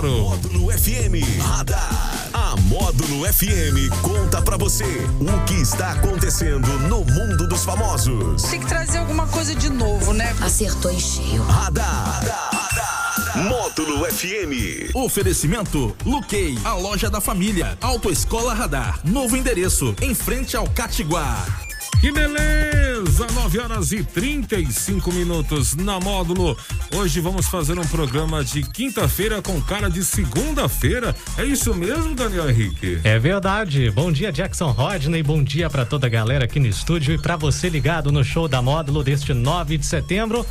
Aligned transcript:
Módulo 0.00 0.70
FM 0.70 1.42
Radar. 1.42 2.30
A 2.32 2.54
Módulo 2.68 3.26
FM 3.32 3.90
conta 4.00 4.40
pra 4.40 4.56
você 4.56 4.84
o 4.84 5.44
que 5.44 5.54
está 5.54 5.90
acontecendo 5.90 6.68
no 6.88 7.04
mundo 7.04 7.48
dos 7.48 7.64
famosos. 7.64 8.44
Tem 8.44 8.60
que 8.60 8.66
trazer 8.66 8.98
alguma 8.98 9.26
coisa 9.26 9.56
de 9.56 9.68
novo, 9.68 10.12
né? 10.12 10.36
Acertou 10.40 10.92
em 10.92 11.00
cheio. 11.00 11.42
Radar. 11.42 12.20
Módulo 13.34 14.04
FM. 14.04 14.94
Oferecimento 14.94 15.96
Luquei, 16.06 16.56
a 16.64 16.74
loja 16.74 17.10
da 17.10 17.20
família. 17.20 17.76
Autoescola 17.80 18.54
Radar. 18.54 19.00
Novo 19.04 19.36
endereço, 19.36 19.96
em 20.00 20.14
frente 20.14 20.56
ao 20.56 20.70
Catiguá. 20.70 21.44
Que 22.00 22.12
beleza! 22.12 23.26
9 23.34 23.58
horas 23.58 23.90
e 23.90 24.04
35 24.04 25.12
minutos 25.12 25.74
na 25.74 25.98
módulo. 25.98 26.56
Hoje 26.94 27.20
vamos 27.20 27.48
fazer 27.48 27.76
um 27.76 27.86
programa 27.86 28.44
de 28.44 28.62
quinta-feira 28.62 29.42
com 29.42 29.60
cara 29.60 29.90
de 29.90 30.04
segunda-feira. 30.04 31.16
É 31.36 31.44
isso 31.44 31.74
mesmo, 31.74 32.14
Daniel 32.14 32.48
Henrique? 32.48 33.00
É 33.02 33.18
verdade. 33.18 33.90
Bom 33.90 34.12
dia, 34.12 34.30
Jackson 34.30 34.70
Rodney. 34.70 35.24
Bom 35.24 35.42
dia 35.42 35.68
para 35.68 35.84
toda 35.84 36.06
a 36.06 36.10
galera 36.10 36.44
aqui 36.44 36.60
no 36.60 36.68
estúdio 36.68 37.14
e 37.14 37.18
para 37.18 37.36
você 37.36 37.68
ligado 37.68 38.12
no 38.12 38.22
show 38.22 38.46
da 38.46 38.62
módulo 38.62 39.02
deste 39.02 39.34
9 39.34 39.78
de 39.78 39.86
setembro. 39.86 40.46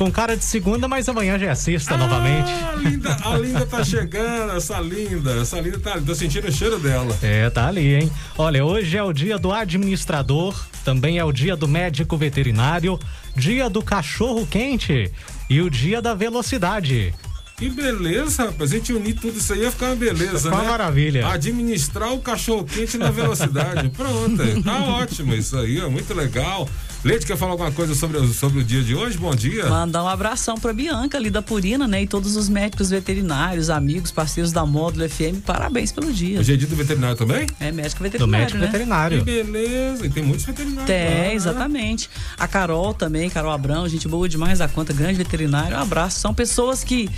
Com 0.00 0.10
cara 0.10 0.34
de 0.34 0.42
segunda, 0.42 0.88
mas 0.88 1.10
amanhã 1.10 1.38
já 1.38 1.50
é 1.50 1.54
sexta 1.54 1.92
ah, 1.92 1.98
novamente. 1.98 2.50
A 2.50 2.74
linda, 2.74 3.18
a 3.22 3.36
linda 3.36 3.66
tá 3.66 3.84
chegando, 3.84 4.52
essa 4.52 4.80
linda. 4.80 5.32
Essa 5.32 5.60
linda 5.60 5.78
tá. 5.78 6.00
Tô 6.00 6.14
sentindo 6.14 6.48
o 6.48 6.50
cheiro 6.50 6.78
dela. 6.78 7.14
É, 7.22 7.50
tá 7.50 7.68
ali, 7.68 7.96
hein? 7.96 8.10
Olha, 8.38 8.64
hoje 8.64 8.96
é 8.96 9.02
o 9.02 9.12
dia 9.12 9.38
do 9.38 9.52
administrador, 9.52 10.58
também 10.86 11.18
é 11.18 11.24
o 11.26 11.30
dia 11.30 11.54
do 11.54 11.68
médico 11.68 12.16
veterinário, 12.16 12.98
dia 13.36 13.68
do 13.68 13.82
cachorro 13.82 14.46
quente 14.46 15.12
e 15.50 15.60
o 15.60 15.68
dia 15.68 16.00
da 16.00 16.14
velocidade. 16.14 17.14
Que 17.58 17.68
beleza, 17.68 18.46
rapaz. 18.46 18.72
A 18.72 18.76
gente 18.76 18.94
unir 18.94 19.12
tudo 19.16 19.36
isso 19.36 19.52
aí 19.52 19.60
ia 19.60 19.70
ficar 19.70 19.88
uma 19.88 19.96
beleza, 19.96 20.48
Uma 20.48 20.62
né? 20.62 20.68
maravilha. 20.70 21.28
Administrar 21.28 22.10
o 22.10 22.20
cachorro 22.20 22.64
quente 22.64 22.96
na 22.96 23.10
velocidade. 23.10 23.90
Pronto, 23.94 24.62
tá 24.62 24.82
ótimo 24.82 25.34
isso 25.34 25.58
aí, 25.58 25.78
é 25.78 25.86
muito 25.86 26.14
legal. 26.14 26.66
Leite, 27.02 27.24
quer 27.24 27.34
falar 27.38 27.52
alguma 27.52 27.72
coisa 27.72 27.94
sobre, 27.94 28.22
sobre 28.28 28.60
o 28.60 28.64
dia 28.64 28.82
de 28.82 28.94
hoje? 28.94 29.16
Bom 29.16 29.34
dia. 29.34 29.64
Mandar 29.70 30.04
um 30.04 30.08
abração 30.08 30.56
pra 30.58 30.70
Bianca 30.70 31.16
ali 31.16 31.30
da 31.30 31.40
Purina, 31.40 31.88
né? 31.88 32.02
E 32.02 32.06
todos 32.06 32.36
os 32.36 32.46
médicos 32.46 32.90
veterinários, 32.90 33.70
amigos, 33.70 34.10
parceiros 34.10 34.52
da 34.52 34.66
Módulo 34.66 35.08
FM. 35.08 35.40
Parabéns 35.46 35.90
pelo 35.92 36.12
dia. 36.12 36.40
Hoje 36.40 36.52
é 36.52 36.56
dia 36.58 36.68
do 36.68 36.76
veterinário 36.76 37.16
também? 37.16 37.46
É 37.58 37.72
médico 37.72 38.00
Do 38.00 38.04
veterinário, 38.04 38.30
médico 38.38 38.58
né? 38.58 38.66
Que 38.66 38.72
veterinário. 38.72 39.24
beleza. 39.24 40.04
E 40.04 40.10
tem 40.10 40.22
muitos 40.22 40.44
veterinários. 40.44 40.80
lá, 40.82 40.86
Tem, 40.86 41.04
né? 41.10 41.34
exatamente. 41.34 42.10
A 42.36 42.46
Carol 42.46 42.92
também, 42.92 43.30
Carol 43.30 43.50
Abrão, 43.52 43.88
gente 43.88 44.06
boa 44.06 44.28
demais 44.28 44.58
da 44.58 44.68
conta, 44.68 44.92
grande 44.92 45.14
veterinário. 45.14 45.78
Um 45.78 45.80
abraço. 45.80 46.20
São 46.20 46.34
pessoas 46.34 46.84
que 46.84 47.08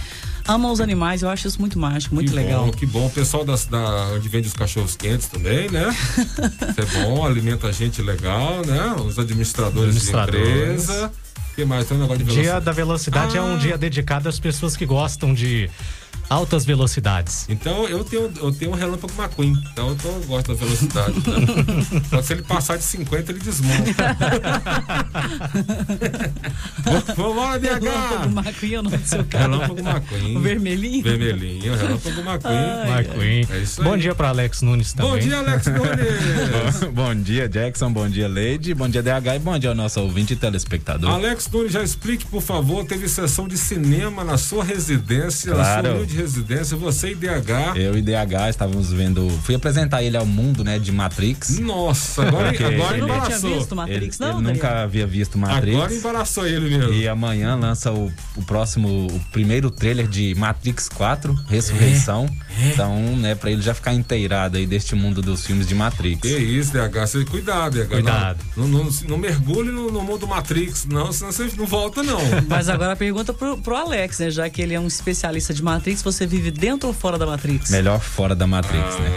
amam 0.47 0.71
os 0.73 0.81
animais, 0.81 1.23
eu 1.23 1.29
acho 1.29 1.47
isso 1.49 1.61
muito 1.61 1.79
mágico, 1.79 2.15
muito 2.15 2.31
que 2.31 2.37
legal. 2.37 2.67
Bom, 2.67 2.71
que 2.73 2.87
bom. 2.87 3.07
O 3.07 3.11
pessoal 3.11 3.45
das, 3.45 3.65
da, 3.67 3.79
onde 4.15 4.29
vende 4.29 4.49
os 4.49 4.55
cachorros 4.55 4.97
quentes 4.97 5.27
também, 5.29 5.71
né? 5.71 5.89
Isso 6.17 6.81
é 6.81 7.05
bom, 7.05 7.25
alimenta 7.25 7.69
a 7.69 7.73
gente 7.73 8.01
legal, 8.03 8.63
né? 8.67 8.95
Os 9.05 9.19
administradores, 9.19 9.97
Administradores. 9.97 10.43
de 10.43 10.51
empresa. 10.93 11.13
O 11.51 11.55
que 11.55 11.65
mais? 11.67 11.87
Tem 11.87 11.97
um 11.97 12.01
negócio 12.01 12.25
de 12.25 12.25
Dia 12.25 12.35
velocidade. 12.35 12.65
da 12.65 12.73
velocidade 12.73 13.37
é 13.37 13.43
um 13.43 13.55
Ah. 13.55 13.59
dia 13.59 13.77
dedicado 13.79 14.29
às 14.29 14.39
pessoas 14.41 14.77
que 14.77 14.87
gostam 14.87 15.35
de 15.35 15.69
altas 16.33 16.65
velocidades. 16.65 17.45
Então 17.49 17.87
eu 17.89 18.03
tenho, 18.03 18.33
eu 18.41 18.53
tenho 18.53 18.71
um 18.71 18.75
relâmpago 18.75 19.13
McQueen. 19.19 19.53
Então 19.73 19.89
eu, 19.91 19.97
tô, 19.97 20.09
eu 20.09 20.21
gosto 20.23 20.49
da 20.49 20.55
velocidade. 20.55 21.13
Né? 21.13 22.03
Só 22.09 22.17
que 22.19 22.23
se 22.27 22.33
ele 22.33 22.43
passar 22.43 22.79
de 22.79 22.85
50, 22.85 23.33
ele 23.33 23.41
desmonta. 23.41 23.93
Vamos 27.17 27.37
lá, 27.37 27.57
Relâmpago 27.59 28.29
DH! 28.29 28.41
McQueen 28.41 28.75
é 28.75 28.79
o 28.79 28.83
nome 28.83 28.97
do 28.97 29.07
seu 29.09 29.25
carro. 29.25 29.53
Relâmpago 29.53 29.81
McQueen. 29.81 30.37
O 30.37 30.41
vermelhinho? 30.41 31.03
Vermelhinho, 31.03 31.75
relâmpago 31.77 32.21
McQueen. 32.21 32.89
McQueen. 32.89 33.47
É 33.51 33.59
isso 33.59 33.83
Bom 33.83 33.97
dia 33.97 34.15
para 34.15 34.29
Alex 34.29 34.63
Nunes 34.63 34.93
também. 34.93 35.11
Bom 35.13 35.19
dia, 35.19 35.39
Alex 35.39 35.67
Nunes! 35.71 36.85
bom 36.95 37.15
dia, 37.15 37.49
Jackson. 37.49 37.93
Bom 37.93 38.09
dia, 38.09 38.29
Leide. 38.29 38.75
Bom 38.75 38.89
dia, 38.89 39.03
DH. 39.03 39.37
E 39.37 39.39
bom 39.39 39.59
dia 39.59 39.71
ao 39.71 39.77
nosso 39.77 40.01
ouvinte 40.01 40.33
e 40.33 40.37
telespectador. 40.37 41.11
Alex 41.11 41.49
Nunes, 41.53 41.73
já 41.73 41.83
explique, 41.83 42.25
por 42.27 42.43
favor, 42.43 42.85
teve 42.85 43.09
sessão 43.09 43.47
de 43.47 43.57
cinema 43.59 44.25
na 44.25 44.39
sua 44.39 44.65
residência, 44.65 45.51
na 45.55 45.63
Claro. 45.63 45.83
sua 45.83 45.95
humilde 45.97 46.17
residência, 46.23 46.77
você 46.77 47.11
e 47.11 47.15
DH. 47.15 47.77
Eu 47.77 47.97
e 47.97 48.03
DH 48.03 48.49
estávamos 48.51 48.93
vendo. 48.93 49.29
Fui 49.43 49.55
apresentar 49.55 50.03
ele 50.03 50.17
ao 50.17 50.25
mundo, 50.27 50.65
né, 50.65 50.79
de 50.79 50.91
Matrix. 50.93 51.59
Nossa, 51.59 52.23
agora, 52.23 52.49
Porque 52.53 52.65
agora 52.65 52.95
Você 52.97 53.01
nunca 53.01 53.13
tinha 53.15 53.27
embaraçou. 53.27 53.59
visto 53.59 53.77
Matrix, 53.77 54.21
ele 54.21 54.31
não, 54.31 54.41
ele 54.41 54.53
nunca 54.53 54.83
havia 54.83 55.07
visto 55.07 55.39
Matrix. 55.39 55.77
Agora 55.77 55.95
embaraçou 55.95 56.47
ele 56.47 56.77
mesmo. 56.79 56.93
E 56.93 57.09
amanhã 57.09 57.55
lança 57.57 57.93
o, 57.93 58.13
o 58.37 58.43
próximo, 58.43 59.07
o 59.07 59.21
primeiro 59.33 59.71
trailer 59.71 60.07
de 60.07 60.35
Matrix 60.35 60.89
4, 60.89 61.35
Ressurreição. 61.49 62.27
É, 62.61 62.69
Então, 62.73 62.99
né, 63.17 63.35
pra 63.35 63.51
ele 63.51 63.63
já 63.63 63.75
ficar 63.75 63.93
inteirado 63.95 64.57
aí 64.57 64.67
deste 64.67 64.95
mundo 64.95 65.21
dos 65.23 65.45
filmes 65.47 65.67
de 65.67 65.75
Matrix. 65.75 66.21
Que 66.23 66.37
isso, 66.37 66.73
DH, 66.73 67.07
você, 67.07 67.25
cuidado, 67.25 67.79
DH. 67.83 67.89
Cuidado. 67.89 68.39
Não, 68.57 68.69
não, 68.69 68.85
não, 68.85 68.93
não 69.09 69.19
mergulhe 69.19 69.71
no, 69.71 69.91
no 69.91 70.03
mundo 70.03 70.27
Matrix, 70.27 70.87
não, 70.87 71.13
senão 71.13 71.33
você 71.33 71.51
não 71.57 71.67
volta, 71.67 72.03
não. 72.03 72.19
Mas 72.49 72.69
agora 72.69 72.93
a 72.93 72.97
pergunta 72.97 73.33
pro, 73.33 73.59
pro 73.59 73.75
Alex, 73.77 74.19
né? 74.21 74.31
Já 74.31 74.49
que 74.49 74.61
ele 74.63 74.75
é 74.75 74.81
um 74.81 74.87
especialista 74.87 75.53
de 75.55 75.63
Matrix, 75.63 76.02
você 76.03 76.27
vive 76.27 76.51
dentro 76.51 76.89
ou 76.89 76.95
fora 76.95 77.17
da 77.19 77.27
Matrix? 77.27 77.71
Melhor 77.71 78.01
fora 78.01 78.35
da 78.35 78.47
Matrix, 78.47 78.99
né? 78.99 79.11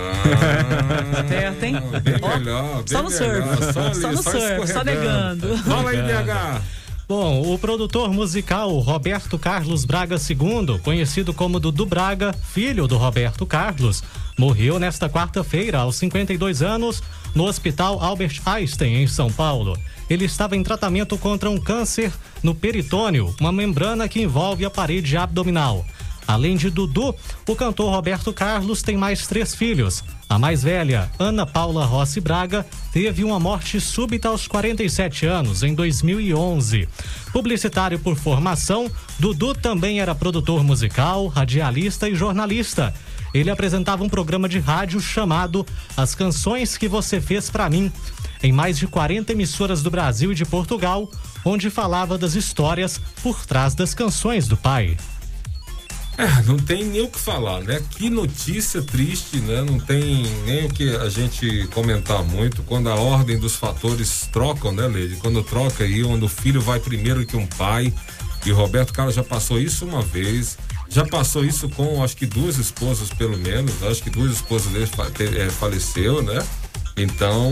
Ah, 1.20 1.24
Perto, 1.24 1.64
hein? 1.64 1.76
Bem 2.04 2.16
Ó, 2.22 2.38
melhor, 2.38 2.84
bem 2.84 2.88
só 2.88 3.04
no 3.04 3.10
melhor. 3.10 3.58
surf. 3.58 3.74
Só, 3.74 3.80
ali, 3.82 3.96
Só 3.96 4.12
no 4.12 4.24
surf, 4.24 4.68
só 4.74 4.84
negando. 4.84 5.58
Fala 5.60 5.90
aí, 5.92 5.98
DH. 5.98 6.62
Bom, 7.08 7.54
o 7.54 7.60
produtor 7.60 8.12
musical 8.12 8.80
Roberto 8.80 9.38
Carlos 9.38 9.86
Braga 9.86 10.16
II, 10.16 10.80
conhecido 10.84 11.36
como 11.36 11.60
Dudu 11.60 11.86
Braga, 11.86 12.34
filho 12.34 12.88
do 12.88 12.98
Roberto 12.98 13.46
Carlos, 13.46 14.04
morreu 14.36 14.80
nesta 14.80 15.08
quarta-feira, 15.08 15.78
aos 15.80 15.98
52 15.98 16.64
anos, 16.64 17.04
no 17.36 17.46
Hospital 17.46 18.02
Albert 18.02 18.42
Einstein, 18.44 19.04
em 19.04 19.08
São 19.08 19.32
Paulo. 19.32 19.78
Ele 20.10 20.26
estava 20.26 20.56
em 20.56 20.64
tratamento 20.64 21.16
contra 21.16 21.48
um 21.48 21.60
câncer 21.60 22.12
no 22.42 22.56
peritônio, 22.56 23.36
uma 23.40 23.52
membrana 23.52 24.08
que 24.10 24.22
envolve 24.24 24.66
a 24.66 24.70
parede 24.72 25.16
abdominal. 25.16 25.86
Além 26.28 26.56
de 26.56 26.70
Dudu, 26.70 27.14
o 27.48 27.56
cantor 27.56 27.92
Roberto 27.92 28.34
Carlos 28.34 28.82
tem 28.82 28.98
mais 28.98 29.28
três 29.28 29.54
filhos. 29.54 30.04
A 30.28 30.40
mais 30.40 30.64
velha, 30.64 31.10
Ana 31.20 31.46
Paula 31.46 31.86
Rossi 31.86 32.20
Braga, 32.20 32.66
teve 32.92 33.24
uma 33.24 33.40
morte 33.40 33.80
súbita 33.80 34.30
aos 34.30 34.48
47 34.48 35.26
anos, 35.26 35.62
em 35.62 35.76
2011. 35.76 36.90
Publicitário 37.32 38.00
por 38.00 38.16
formação, 38.16 38.90
Dudu 39.20 39.54
também 39.54 40.00
era 40.00 40.16
produtor 40.16 40.64
musical, 40.64 41.28
radialista 41.28 42.10
e 42.10 42.16
jornalista. 42.16 42.94
Ele 43.34 43.52
apresentava 43.52 44.04
um 44.04 44.10
programa 44.10 44.50
de 44.50 44.60
rádio 44.60 45.00
chamado 45.00 45.66
As 45.96 46.16
Canções 46.16 46.78
que 46.78 46.88
Você 46.88 47.22
Fez 47.22 47.50
Pra 47.50 47.70
Mim, 47.70 47.92
em 48.42 48.52
mais 48.52 48.78
de 48.78 48.88
40 48.88 49.32
emissoras 49.34 49.84
do 49.84 49.92
Brasil 49.92 50.32
e 50.32 50.36
de 50.36 50.46
Portugal, 50.46 51.12
onde 51.44 51.70
falava 51.70 52.18
das 52.18 52.34
histórias 52.34 53.00
por 53.22 53.46
trás 53.46 53.76
das 53.76 53.94
canções 53.94 54.48
do 54.48 54.56
pai. 54.56 54.98
É, 56.18 56.44
não 56.44 56.58
tem 56.58 56.86
nem 56.86 57.02
o 57.02 57.10
que 57.10 57.20
falar, 57.20 57.62
né? 57.62 57.82
Que 57.92 58.10
notícia 58.10 58.82
triste, 58.82 59.38
né? 59.38 59.62
Não 59.62 59.80
tem 59.80 60.24
nem 60.46 60.66
o 60.66 60.70
que 60.70 60.96
a 60.96 61.10
gente 61.10 61.68
comentar 61.74 62.24
muito. 62.24 62.64
Quando 62.64 62.90
a 62.90 62.96
ordem 62.96 63.38
dos 63.38 63.56
fatores 63.56 64.28
trocam, 64.32 64.72
né, 64.72 64.88
Leide? 64.88 65.18
Quando 65.18 65.44
troca 65.44 65.84
aí, 65.84 66.04
quando 66.04 66.24
o 66.24 66.30
filho 66.30 66.62
vai 66.62 66.80
primeiro 66.80 67.26
que 67.26 67.36
um 67.36 67.46
pai. 67.46 67.94
E 68.46 68.52
Roberto 68.52 68.94
Carlos 68.94 69.16
já 69.16 69.24
passou 69.24 69.60
isso 69.60 69.86
uma 69.86 70.02
vez. 70.02 70.58
Já 70.88 71.04
passou 71.04 71.44
isso 71.44 71.68
com, 71.70 72.02
acho 72.04 72.16
que 72.16 72.26
duas 72.26 72.58
esposas, 72.58 73.10
pelo 73.10 73.38
menos. 73.38 73.84
Acho 73.84 74.02
que 74.02 74.10
duas 74.10 74.32
esposas 74.32 74.72
dele 74.72 75.40
é, 75.40 75.50
faleceu, 75.50 76.22
né? 76.22 76.42
Então, 76.98 77.52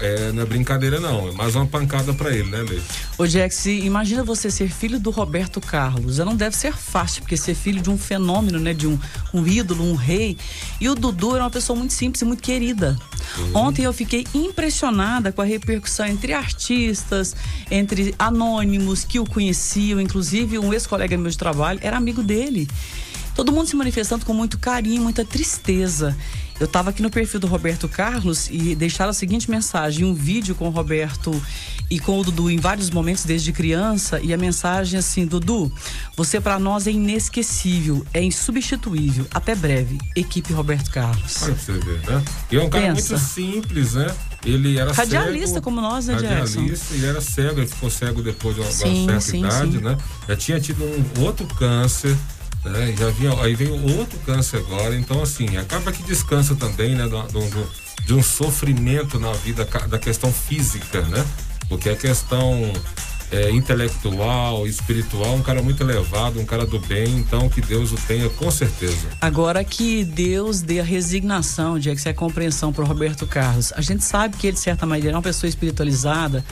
é, 0.00 0.32
não 0.32 0.42
é 0.42 0.46
brincadeira, 0.46 0.98
não. 0.98 1.28
É 1.28 1.32
mais 1.32 1.54
uma 1.54 1.64
pancada 1.64 2.12
pra 2.12 2.34
ele, 2.34 2.50
né, 2.50 2.58
Leide? 2.58 2.82
Ô, 3.16 3.24
Jax, 3.24 3.66
imagina 3.66 4.24
você 4.24 4.50
ser 4.50 4.68
filho 4.68 4.98
do 4.98 5.10
Roberto 5.10 5.60
Carlos. 5.60 6.16
Já 6.16 6.24
não 6.24 6.34
deve 6.34 6.56
ser 6.56 6.74
fácil, 6.76 7.22
porque 7.22 7.36
ser 7.36 7.54
filho 7.54 7.80
de 7.80 7.88
um 7.88 7.96
fenômeno, 7.96 8.58
né? 8.58 8.74
De 8.74 8.88
um, 8.88 8.98
um 9.32 9.46
ídolo, 9.46 9.84
um 9.84 9.94
rei. 9.94 10.36
E 10.80 10.88
o 10.88 10.96
Dudu 10.96 11.36
era 11.36 11.44
uma 11.44 11.50
pessoa 11.50 11.78
muito 11.78 11.92
simples 11.92 12.20
e 12.22 12.24
muito 12.24 12.42
querida. 12.42 12.98
Ontem 13.54 13.84
eu 13.84 13.92
fiquei 13.92 14.26
impressionada 14.34 15.30
com 15.30 15.40
a 15.40 15.44
repercussão 15.44 16.06
entre 16.06 16.32
artistas, 16.32 17.36
entre 17.70 18.12
anônimos 18.18 19.04
que 19.04 19.20
o 19.20 19.24
conheciam, 19.24 20.00
inclusive 20.00 20.58
um 20.58 20.72
ex-colega 20.72 21.16
meu 21.16 21.30
de 21.30 21.38
trabalho 21.38 21.78
era 21.80 21.96
amigo 21.96 22.24
dele. 22.24 22.68
Todo 23.34 23.52
mundo 23.52 23.68
se 23.68 23.76
manifestando 23.76 24.26
com 24.26 24.34
muito 24.34 24.58
carinho, 24.58 25.02
muita 25.02 25.24
tristeza. 25.24 26.16
Eu 26.60 26.66
estava 26.66 26.90
aqui 26.90 27.00
no 27.00 27.08
perfil 27.08 27.40
do 27.40 27.46
Roberto 27.46 27.88
Carlos 27.88 28.48
e 28.50 28.74
deixaram 28.74 29.10
a 29.10 29.14
seguinte 29.14 29.50
mensagem: 29.50 30.04
um 30.04 30.12
vídeo 30.12 30.54
com 30.54 30.68
o 30.68 30.70
Roberto 30.70 31.32
e 31.90 31.98
com 31.98 32.20
o 32.20 32.22
Dudu 32.22 32.50
em 32.50 32.58
vários 32.58 32.90
momentos 32.90 33.24
desde 33.24 33.50
criança. 33.50 34.20
E 34.20 34.34
a 34.34 34.36
mensagem 34.36 34.98
assim: 34.98 35.24
Dudu, 35.24 35.72
você 36.14 36.38
para 36.38 36.58
nós 36.58 36.86
é 36.86 36.90
inesquecível, 36.90 38.06
é 38.12 38.22
insubstituível. 38.22 39.26
Até 39.32 39.54
breve, 39.54 39.98
equipe 40.14 40.52
Roberto 40.52 40.90
Carlos. 40.90 41.38
Pra 41.38 41.54
você 41.54 41.72
ver, 41.72 42.00
né? 42.06 42.22
E 42.52 42.56
é 42.58 42.62
um 42.62 42.68
cara 42.68 42.94
Pensa. 42.94 43.14
muito 43.14 43.24
simples, 43.26 43.94
né? 43.94 44.14
Ele 44.44 44.78
era 44.78 44.92
Radialista 44.92 45.54
cego, 45.54 45.62
como 45.62 45.80
nós, 45.80 46.08
né, 46.08 46.16
Jackson? 46.16 46.60
Radialista, 46.60 46.94
ele 46.94 47.06
era 47.06 47.20
cego, 47.22 47.60
ele 47.60 47.66
ficou 47.66 47.88
cego 47.90 48.22
depois 48.22 48.54
de 48.54 48.60
uma 48.60 48.70
Sim, 48.70 49.06
certa 49.06 49.20
sim, 49.22 49.44
idade, 49.44 49.72
sim. 49.72 49.78
né? 49.78 49.96
Já 50.28 50.36
tinha 50.36 50.60
tido 50.60 50.84
um 50.84 51.22
outro 51.22 51.46
câncer, 51.46 52.14
né? 52.64 52.94
Já 52.98 53.10
vinha, 53.10 53.32
aí 53.42 53.54
veio 53.54 53.74
outro 53.98 54.18
câncer 54.20 54.58
agora, 54.58 54.94
então 54.96 55.22
assim, 55.22 55.56
acaba 55.56 55.92
que 55.92 56.02
descansa 56.02 56.54
também, 56.54 56.94
né? 56.94 57.06
Do, 57.08 57.22
do, 57.22 57.70
de 58.04 58.14
um 58.14 58.22
sofrimento 58.22 59.18
na 59.18 59.32
vida 59.32 59.64
da 59.88 59.98
questão 59.98 60.32
física, 60.32 61.02
né? 61.02 61.24
Porque 61.68 61.88
a 61.88 61.96
questão 61.96 62.72
é, 63.30 63.50
intelectual, 63.50 64.66
espiritual, 64.66 65.34
um 65.36 65.42
cara 65.42 65.62
muito 65.62 65.82
elevado, 65.82 66.40
um 66.40 66.44
cara 66.44 66.66
do 66.66 66.80
bem, 66.80 67.16
então 67.18 67.48
que 67.48 67.60
Deus 67.60 67.92
o 67.92 67.96
tenha 67.96 68.28
com 68.30 68.50
certeza. 68.50 69.08
Agora 69.20 69.62
que 69.62 70.04
Deus 70.04 70.60
dê 70.60 70.80
a 70.80 70.84
resignação, 70.84 71.78
que 71.78 72.08
é 72.08 72.12
compreensão 72.12 72.72
para 72.72 72.84
Roberto 72.84 73.26
Carlos. 73.26 73.72
A 73.74 73.80
gente 73.80 74.04
sabe 74.04 74.36
que 74.36 74.48
ele, 74.48 74.54
de 74.54 74.60
certa 74.60 74.84
maneira, 74.84 75.12
é 75.12 75.16
uma 75.16 75.22
pessoa 75.22 75.48
espiritualizada, 75.48 76.44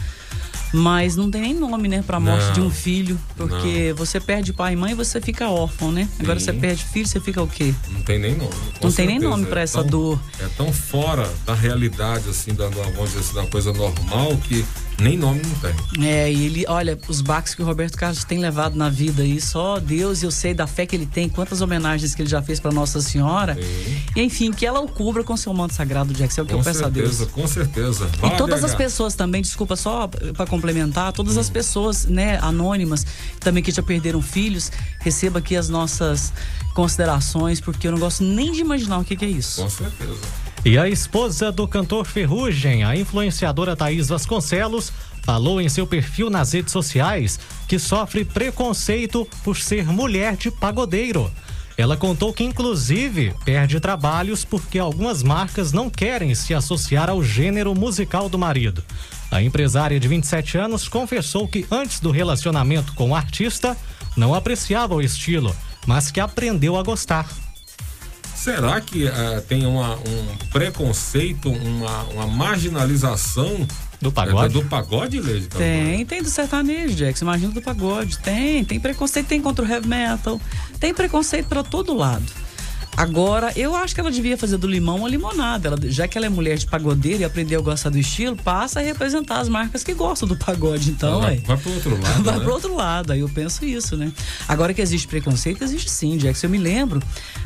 mas 0.73 1.17
não 1.17 1.31
tem 1.31 1.41
nem 1.41 1.55
nome, 1.55 1.89
né, 1.89 2.03
para 2.07 2.17
a 2.17 2.21
morte 2.21 2.47
Não. 2.47 2.53
de 2.53 2.61
um 2.61 2.71
filho, 2.71 3.19
porque 3.37 3.95
você 3.97 4.21
perde 4.21 4.53
pai 4.53 4.73
e 4.75 4.77
mãe 4.77 4.93
e 4.93 4.95
você 4.95 5.21
fica 5.21 5.49
órfão, 5.49 5.91
né? 5.91 6.09
Agora 6.21 6.39
Sim. 6.39 6.47
você 6.47 6.53
perde 6.53 6.85
filho, 6.85 7.07
você 7.07 7.21
fica 7.21 7.43
o 7.43 7.49
quê? 7.49 7.75
Não 7.91 8.03
tem 8.03 8.19
nem 8.19 8.37
nome. 8.37 8.51
Não 8.83 8.93
tem 8.93 9.07
nem 9.07 9.17
certeza. 9.17 9.31
nome 9.31 9.47
pra 9.47 9.61
É 9.61 9.65
essa 9.65 9.81
tão- 9.81 9.91
dor. 9.91 10.21
É 10.41 10.47
tão 10.57 10.73
fora 10.73 11.29
da 11.47 11.55
realidade, 11.55 12.29
assim, 12.29 12.53
da- 12.55 12.69
vamos 12.69 13.11
dizer 13.11 13.21
assim, 13.21 13.35
da 13.35 13.47
coisa 13.47 13.73
normal 13.73 14.37
que 14.49 14.65
nem 15.01 15.17
nome 15.17 15.41
não 15.43 15.55
tem. 15.57 16.05
É, 16.07 16.33
e 16.33 16.47
ele, 16.47 16.65
olha, 16.69 16.99
os 17.09 17.21
baques 17.21 17.55
que 17.55 17.63
o 17.63 17.65
Roberto 17.65 17.97
Carlos 17.97 18.25
tem 18.25 18.39
levado 18.39 18.77
na 18.77 18.89
vida 18.89 19.23
aí, 19.23 19.41
só 19.41 19.79
Deus, 19.79 20.23
eu 20.23 20.31
sei 20.31 20.55
da 20.55 20.67
fé 20.67 20.87
que 20.87 20.97
ele 20.97 21.07
tem, 21.07 21.29
quantas 21.29 21.61
homenagens 21.61 22.15
que 22.15 22.23
ele 22.23 22.29
já 22.29 22.43
fez 22.43 22.59
para 22.59 22.73
Nossa 22.73 23.01
Senhora. 23.01 23.57
E 24.17 24.21
enfim, 24.21 24.51
que 24.53 24.67
ela 24.67 24.81
o 24.81 24.89
cubra 24.89 25.23
com 25.23 25.37
seu 25.37 25.53
manto 25.55 25.75
sagrado, 25.75 26.13
Jackson, 26.13 26.41
é 26.41 26.45
o 26.45 26.47
que 26.47 26.53
Com 26.53 26.61
eu 26.61 26.65
peço 26.65 26.85
a 26.85 26.89
Deus. 26.89 27.17
certeza, 27.17 27.33
com 27.33 27.47
certeza. 27.47 28.11
E 28.25 28.37
todas 28.37 28.65
as 28.65 28.75
pessoas 28.75 29.15
também, 29.15 29.43
desculpa, 29.43 29.77
só 29.77 30.09
para 30.09 30.47
complementar, 30.47 31.13
todas 31.13 31.37
as 31.37 31.49
pessoas, 31.49 32.07
né, 32.07 32.39
anônimas, 32.41 33.07
também 33.41 33.63
que 33.63 33.71
já 33.71 33.83
perderam 33.83 34.21
filhos, 34.21 34.71
receba 35.01 35.39
aqui 35.39 35.57
as 35.57 35.69
nossas 35.69 36.33
considerações, 36.75 37.61
porque 37.61 37.87
eu 37.87 37.93
não 37.93 37.99
gosto 37.99 38.23
nem 38.23 38.53
de 38.53 38.61
imaginar 38.61 38.99
o 38.99 39.05
que, 39.05 39.17
que 39.17 39.25
é 39.25 39.29
isso. 39.29 39.63
Com 39.63 39.71
certeza. 39.71 40.48
E 40.69 40.77
a 40.77 40.87
esposa 40.87 41.51
do 41.51 41.67
cantor 41.67 42.05
Ferrugem, 42.05 42.85
a 42.85 42.95
influenciadora 42.95 43.75
Thaís 43.75 44.11
Vasconcelos, 44.11 44.93
falou 45.23 45.63
em 45.63 45.69
seu 45.71 45.87
perfil 45.87 46.29
nas 46.29 46.53
redes 46.53 46.73
sociais 46.73 47.41
que 47.67 47.79
sofre 47.79 48.23
preconceito 48.23 49.27
por 49.43 49.57
ser 49.57 49.87
mulher 49.87 50.37
de 50.37 50.51
pagodeiro. 50.51 51.33
Ela 51.75 51.97
contou 51.97 52.35
que, 52.35 52.45
inclusive, 52.45 53.35
perde 53.47 53.81
trabalhos 53.81 54.45
porque 54.45 54.79
algumas 54.79 55.23
marcas 55.23 55.73
não 55.73 55.89
querem 55.89 56.35
se 56.35 56.53
associar 56.53 57.09
ao 57.09 57.25
gênero 57.25 57.75
musical 57.75 58.29
do 58.29 58.39
marido. 58.39 58.85
A 59.31 59.41
empresária 59.41 59.99
de 59.99 60.07
27 60.07 60.59
anos 60.59 60.87
confessou 60.87 61.49
que, 61.49 61.67
antes 61.71 61.99
do 61.99 62.11
relacionamento 62.11 62.93
com 62.93 63.13
o 63.13 63.17
artista, 63.17 63.75
não 64.15 64.35
apreciava 64.35 64.95
o 64.95 65.01
estilo, 65.01 65.57
mas 65.87 66.11
que 66.11 66.21
aprendeu 66.21 66.77
a 66.77 66.83
gostar. 66.83 67.27
Será 68.43 68.81
que 68.81 69.07
eh, 69.07 69.43
tem 69.49 69.67
uma, 69.67 69.97
um 69.97 70.37
preconceito, 70.53 71.51
uma, 71.51 72.03
uma 72.05 72.27
marginalização 72.27 73.67
Do 74.01 74.13
pagode? 74.13 74.57
eh, 74.57 74.63
do 74.63 74.69
pagode, 74.69 75.21
Leide? 75.21 75.49
Tem, 75.49 76.07
tem 76.07 76.23
do 76.23 76.31
sertanejo, 76.31 76.95
Jackson. 76.95 77.25
Imagina 77.25 77.53
do 77.53 77.61
pagode. 77.61 78.19
Tem, 78.21 78.65
tem 78.65 78.79
preconceito, 78.79 79.27
tem 79.27 79.43
contra 79.43 79.65
o 79.65 79.69
heavy 79.69 79.89
metal. 79.89 80.41
Tem 80.79 80.95
preconceito 80.95 81.47
pra 81.49 81.65
todo 81.65 81.93
lado. 81.95 82.25
Agora, 82.99 83.53
eu 83.55 83.77
acho 83.77 83.95
que 83.95 84.01
ela 84.01 84.11
devia 84.11 84.37
fazer 84.37 84.57
do 84.57 84.67
limão 84.67 84.97
uma 84.97 85.09
limonada. 85.09 85.69
Ela, 85.69 85.79
já 85.85 86.09
que 86.09 86.19
ela 86.19 86.27
é 86.27 86.29
mulher 86.29 86.59
de 86.59 86.67
pagodeiro 86.67 87.21
e 87.23 87.25
aprendeu 87.25 87.61
a 87.61 87.63
gostar 87.63 87.91
do 87.91 87.99
estilo, 87.99 88.35
passa 88.35 88.81
a 88.81 88.83
representar 88.83 89.39
as 89.39 89.49
marcas 89.49 89.85
que 89.85 89.95
gostam 89.95 90.27
do 90.27 90.37
pagode, 90.37 90.91
então, 90.91 91.21
vai, 91.21 91.37
ué. 91.37 91.43
vai 91.47 91.57
pro 91.57 91.73
outro 91.73 91.91
lado, 92.03 92.23
Vai 92.25 92.35
né? 92.39 92.45
pro 92.45 92.53
outro 92.53 92.75
lado, 92.75 93.13
aí 93.13 93.21
eu 93.21 93.29
penso 93.29 93.65
isso, 93.65 93.97
né? 93.97 94.11
Agora 94.49 94.75
que 94.75 94.83
existe 94.83 95.07
preconceito, 95.07 95.63
existe 95.63 95.89
sim, 95.89 96.17
Jackson. 96.17 96.47
Eu 96.49 96.51
me 96.51 96.59
lembro, 96.59 97.01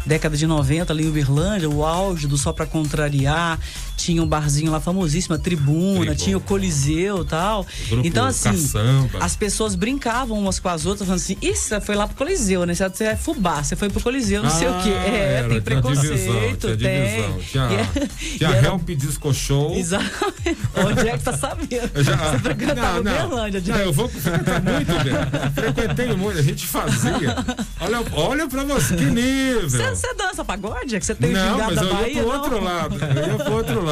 década 0.06 0.38
de 0.38 0.46
90, 0.46 0.90
ali 0.90 1.04
em 1.04 1.08
Uberlândia, 1.10 1.68
o 1.68 1.84
auge 1.84 2.26
do 2.26 2.38
Só 2.38 2.50
Pra 2.50 2.64
Contrariar, 2.64 3.58
tinha 4.04 4.22
um 4.22 4.26
barzinho 4.26 4.70
lá 4.72 4.80
famosíssimo, 4.80 5.34
a 5.34 5.38
Tribuna, 5.38 5.96
Tribuna. 5.98 6.14
tinha 6.14 6.36
o 6.36 6.40
Coliseu 6.40 7.22
e 7.22 7.24
tal. 7.26 7.66
grupo 7.88 8.06
Então, 8.06 8.24
assim, 8.26 8.50
Caçamba. 8.50 9.18
as 9.20 9.36
pessoas 9.36 9.74
brincavam 9.74 10.38
umas 10.38 10.58
com 10.58 10.68
as 10.68 10.84
outras, 10.86 11.06
falando 11.06 11.20
assim, 11.20 11.36
isso 11.40 11.68
você 11.68 11.80
foi 11.80 11.94
lá 11.94 12.06
pro 12.06 12.16
Coliseu, 12.16 12.66
né? 12.66 12.74
Você 12.74 13.04
é 13.04 13.16
fubá, 13.16 13.62
você 13.62 13.76
foi 13.76 13.88
pro 13.88 14.00
Coliseu, 14.02 14.42
não 14.42 14.50
sei 14.50 14.68
o 14.68 14.72
quê. 14.82 14.90
Ah, 14.96 15.06
É, 15.06 15.32
era, 15.38 15.48
tem 15.48 15.60
tinha 15.60 15.80
divisão, 15.80 16.32
preconceito, 16.32 16.76
tinha 16.76 16.76
tem. 16.76 17.04
divisão. 17.04 17.38
Tinha, 17.50 17.68
E 17.70 17.74
é- 17.74 18.08
tinha 18.38 18.50
era- 18.50 18.66
Help 18.68 18.88
Disco 18.90 19.32
Show. 19.34 19.74
Exatamente. 19.76 20.58
Onde 20.76 21.08
é 21.08 21.18
que 21.18 21.24
tá 21.24 21.36
sabendo? 21.36 21.90
Eu 21.94 22.04
já- 22.04 22.16
Você 22.16 22.38
frequentava 22.38 23.02
não, 23.02 23.02
não, 23.02 23.26
Uberlândia, 23.26 23.62
não, 23.66 23.76
eu 23.80 23.92
vou 23.92 24.08
frequentar 24.08 24.62
muito, 24.62 24.92
bem. 25.04 25.52
Frequentei 25.54 26.16
muito, 26.16 26.38
a 26.38 26.42
gente 26.42 26.66
fazia. 26.66 27.36
Olha, 27.80 27.98
olha 28.14 28.48
pra 28.48 28.64
você, 28.64 28.96
que 28.96 29.04
nível. 29.04 29.68
Você, 29.68 30.14
dança 30.14 30.44
pagode? 30.44 30.96
É 30.96 31.00
que 31.00 31.06
você 31.06 31.14
tem 31.14 31.30
o 31.30 31.34
Não, 31.34 31.58
mas 31.58 31.76
eu 31.76 32.08
ia 32.08 32.22
pro 32.22 32.32
outro 32.32 32.64
lado. 32.64 32.96
Eu 32.96 33.26
ia 33.32 33.44
pro 33.44 33.52
outro 33.54 33.84
lado. 33.84 33.91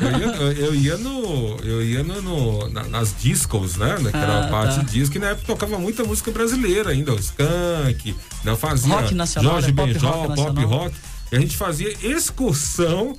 Eu 0.00 0.18
ia, 0.18 0.58
eu 0.66 0.74
ia 0.74 0.96
no. 0.96 1.56
Eu 1.62 1.82
ia 1.82 2.02
no, 2.02 2.20
no- 2.22 2.68
na- 2.70 2.84
nas 2.84 3.14
discos, 3.18 3.76
né? 3.76 3.96
Naquela 4.00 4.46
Ah, 4.46 4.48
parte 4.48 4.76
tá. 4.76 4.82
de 4.82 4.92
disco, 4.92 5.12
que 5.12 5.18
na 5.18 5.28
época 5.28 5.46
tocava 5.46 5.78
muita 5.78 6.04
música 6.04 6.30
brasileira 6.30 6.90
ainda, 6.90 7.12
o 7.12 7.18
Skank, 7.18 8.14
né? 8.44 8.56
fazia 8.56 8.92
Rock 8.94 9.14
nacional, 9.14 9.52
Jorge 9.52 9.68
né? 9.68 9.74
Pop 9.74 9.92
Benjol, 9.92 10.12
rock 10.28 10.34
pop 10.36 10.64
rock. 10.64 10.94
E 11.30 11.36
a 11.36 11.40
gente 11.40 11.58
fazia 11.58 11.94
excursão 12.02 13.14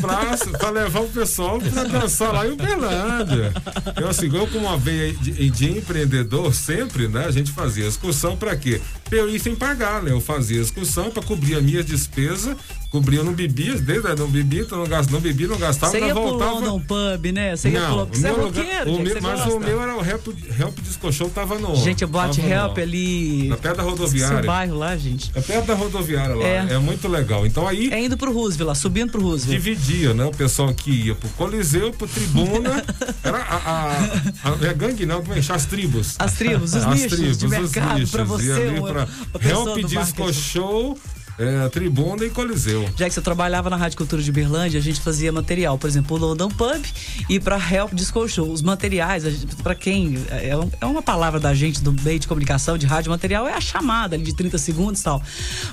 pra, 0.00 0.34
pra 0.58 0.70
levar 0.70 1.00
o 1.00 1.08
pessoal 1.08 1.60
pra 1.60 1.84
dançar 1.84 2.32
lá 2.32 2.46
em 2.48 2.52
Uberlândia. 2.52 3.52
Eu, 4.00 4.08
assim, 4.08 4.34
eu 4.34 4.46
como 4.46 4.66
uma 4.66 4.78
veia 4.78 5.12
de, 5.12 5.50
de 5.50 5.70
empreendedor 5.70 6.54
sempre, 6.54 7.06
né? 7.06 7.26
A 7.26 7.30
gente 7.30 7.52
fazia 7.52 7.86
excursão 7.86 8.34
pra 8.34 8.56
quê? 8.56 8.80
Pra 9.08 9.18
eu 9.18 9.28
ir 9.28 9.38
sem 9.38 9.54
pagar, 9.54 10.02
né? 10.02 10.10
Eu 10.10 10.22
fazia 10.22 10.58
excursão 10.58 11.10
pra 11.10 11.22
cobrir 11.22 11.54
a 11.56 11.60
minha 11.60 11.84
despesa, 11.84 12.56
cobria, 12.90 13.20
eu 13.20 13.24
não 13.24 13.32
bebia, 13.32 13.76
desde 13.80 14.08
aí 14.08 14.16
não 14.18 14.28
bebia, 14.28 14.62
então 14.62 14.78
não, 14.78 14.86
gastava, 14.86 15.12
não 15.16 15.20
bebia, 15.20 15.46
não 15.48 15.56
gastava, 15.58 15.92
Você 15.92 16.00
ia 16.00 16.12
pro 16.12 16.22
voltava. 16.22 16.50
London 16.52 16.80
Pub, 16.80 17.26
né? 17.32 17.54
Você 17.56 17.68
ia 17.70 17.80
não, 17.80 18.06
pro... 18.06 18.18
Você 18.18 18.26
é 18.26 18.30
roqueiro, 18.32 18.90
o 18.92 18.98
meu- 19.00 19.14
você 19.14 19.20
mas 19.20 19.38
gosta? 19.40 19.54
o 19.54 19.60
meu 19.60 19.82
era 19.82 19.96
o 19.96 20.04
Help, 20.04 20.26
Help 20.58 20.80
Disco 20.80 21.12
Show, 21.12 21.30
tava 21.30 21.58
no. 21.58 21.76
Gente, 21.76 22.04
o 22.04 22.08
Boate 22.08 22.40
tava 22.40 22.48
no- 22.48 22.54
Help 22.54 22.78
ali... 22.78 23.48
Na 23.48 23.56
perto 23.56 23.76
da 23.76 23.82
rodoviária. 23.84 24.42
bairro 24.42 24.76
lá, 24.76 24.96
gente. 24.96 25.30
É 25.34 25.40
perto 25.40 25.66
da 25.66 25.74
rodoviária 25.74 26.34
lá. 26.34 26.44
É. 26.44 26.66
É, 26.74 26.78
muito 26.78 27.06
legal. 27.08 27.46
Então 27.46 27.66
aí 27.66 27.90
É 27.92 28.00
indo 28.02 28.16
pro 28.16 28.32
Roosevelt 28.32 28.68
lá, 28.68 28.74
subindo 28.74 29.12
pro 29.12 29.22
Roosevelt. 29.22 29.62
dividia, 29.62 30.12
né? 30.12 30.24
O 30.24 30.30
pessoal 30.32 30.72
que 30.74 30.90
ia 30.90 31.14
pro 31.14 31.28
Coliseu, 31.30 31.92
pro 31.92 32.08
Tribuna. 32.08 32.84
Era 33.22 33.38
a, 33.38 33.56
a, 33.56 34.50
a, 34.50 34.70
a 34.70 34.72
gangue, 34.72 35.06
não, 35.06 35.20
como 35.22 35.34
é? 35.34 35.40
que? 35.40 35.52
As 35.52 35.64
tribos. 35.66 36.16
As 36.18 36.32
tribos, 36.34 36.74
os 36.74 36.84
As 36.84 36.94
nichos 36.94 37.18
tribos, 37.18 37.38
de 37.38 37.44
os 37.46 37.50
mercado 37.50 37.94
nichos. 37.94 38.10
pra 38.10 38.24
você, 38.24 38.66
uma- 38.68 38.88
pra 38.88 39.08
Help. 39.40 40.32
Show, 40.32 40.98
é, 41.40 41.68
Tribuna 41.70 42.26
e 42.26 42.30
Coliseu. 42.30 42.86
Já 42.96 43.08
que 43.08 43.14
você 43.14 43.22
trabalhava 43.22 43.70
na 43.70 43.76
Rádio 43.76 43.96
Cultura 43.96 44.22
de 44.22 44.30
Berlândia, 44.30 44.78
a 44.78 44.82
gente 44.82 45.00
fazia 45.00 45.32
material, 45.32 45.78
por 45.78 45.88
exemplo, 45.88 46.16
o 46.16 46.20
London 46.20 46.50
Pub 46.50 46.84
e 47.30 47.40
para 47.40 47.56
Help 47.56 47.94
Disco 47.94 48.28
Show. 48.28 48.52
Os 48.52 48.60
materiais, 48.60 49.24
para 49.62 49.74
quem 49.74 50.18
é, 50.30 50.50
é 50.78 50.86
uma 50.86 51.00
palavra 51.00 51.40
da 51.40 51.54
gente 51.54 51.82
do 51.82 51.92
meio 51.92 52.18
de 52.18 52.28
comunicação, 52.28 52.76
de 52.76 52.84
rádio, 52.84 53.10
material 53.10 53.48
é 53.48 53.54
a 53.54 53.60
chamada 53.60 54.16
ali 54.16 54.24
de 54.24 54.34
30 54.34 54.58
segundos 54.58 55.00
e 55.00 55.04
tal. 55.04 55.22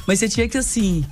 Mas 0.06 0.20
você 0.20 0.30
tinha 0.30 0.48
que 0.48 0.58
assim 0.58 1.04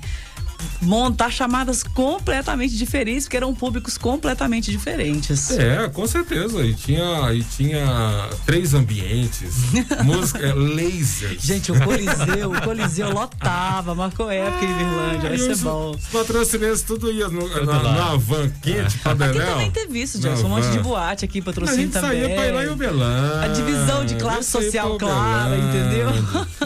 montar 0.80 1.30
chamadas 1.30 1.82
completamente 1.82 2.76
diferentes, 2.76 3.24
porque 3.24 3.36
eram 3.36 3.54
públicos 3.54 3.96
completamente 3.98 4.70
diferentes. 4.70 5.50
É, 5.50 5.88
com 5.88 6.06
certeza. 6.06 6.64
E 6.64 6.74
tinha, 6.74 7.32
e 7.32 7.42
tinha 7.42 8.28
três 8.44 8.74
ambientes, 8.74 9.54
música, 10.04 10.38
é, 10.46 10.52
lasers. 10.52 11.42
Gente, 11.42 11.72
o 11.72 11.80
Coliseu, 11.80 12.52
o 12.52 12.60
Coliseu 12.62 13.10
lotava, 13.12 13.94
marcou 13.94 14.30
época 14.30 14.64
em 14.64 14.74
Berlândia, 14.74 15.28
vai 15.28 15.38
ser 15.38 15.52
os, 15.52 15.60
bom. 15.62 15.90
os 15.92 16.04
patrocinantes 16.06 16.82
tudo 16.82 17.10
ia 17.12 17.28
no, 17.28 17.48
na, 17.64 17.72
lado. 17.82 17.98
na 17.98 18.16
van 18.16 18.48
quente 18.62 18.98
pra 18.98 19.12
Aqui 19.12 19.38
também 19.38 19.70
teve 19.70 20.00
isso, 20.02 20.18
Na 20.20 20.28
Jackson. 20.28 20.46
Um 20.46 20.50
monte 20.50 20.68
de 20.70 20.78
boate 20.78 21.24
aqui, 21.24 21.40
A 21.40 21.42
patrocínio 21.42 21.80
gente 21.82 21.92
também. 21.92 22.22
saía 22.22 22.34
pra 22.34 22.46
ir 22.46 22.52
lá 22.52 22.64
em 22.64 22.68
Uberlândia. 22.68 23.42
A 23.42 23.48
divisão 23.48 24.04
de 24.04 24.14
classe 24.16 24.50
social 24.50 24.96
clara, 24.98 25.56
entendeu? 25.56 26.08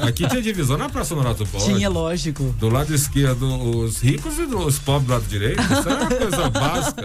Aqui 0.02 0.26
tinha 0.28 0.42
divisão 0.42 0.76
na 0.76 0.88
Praça 0.88 1.14
Norato 1.14 1.44
Borges. 1.50 1.75
Tinha, 1.75 1.88
lógico. 1.88 2.54
Do 2.59 2.68
lado 2.68 2.94
esquerdo, 2.94 3.79
os 3.80 4.00
ricos 4.00 4.38
e 4.38 4.42
os 4.42 4.78
pobres 4.78 5.06
do 5.06 5.12
lado 5.12 5.25
direito. 5.28 5.60
Isso 5.62 5.88
era 5.88 6.00
uma 6.02 6.06
coisa 6.06 6.50
básica. 6.50 7.04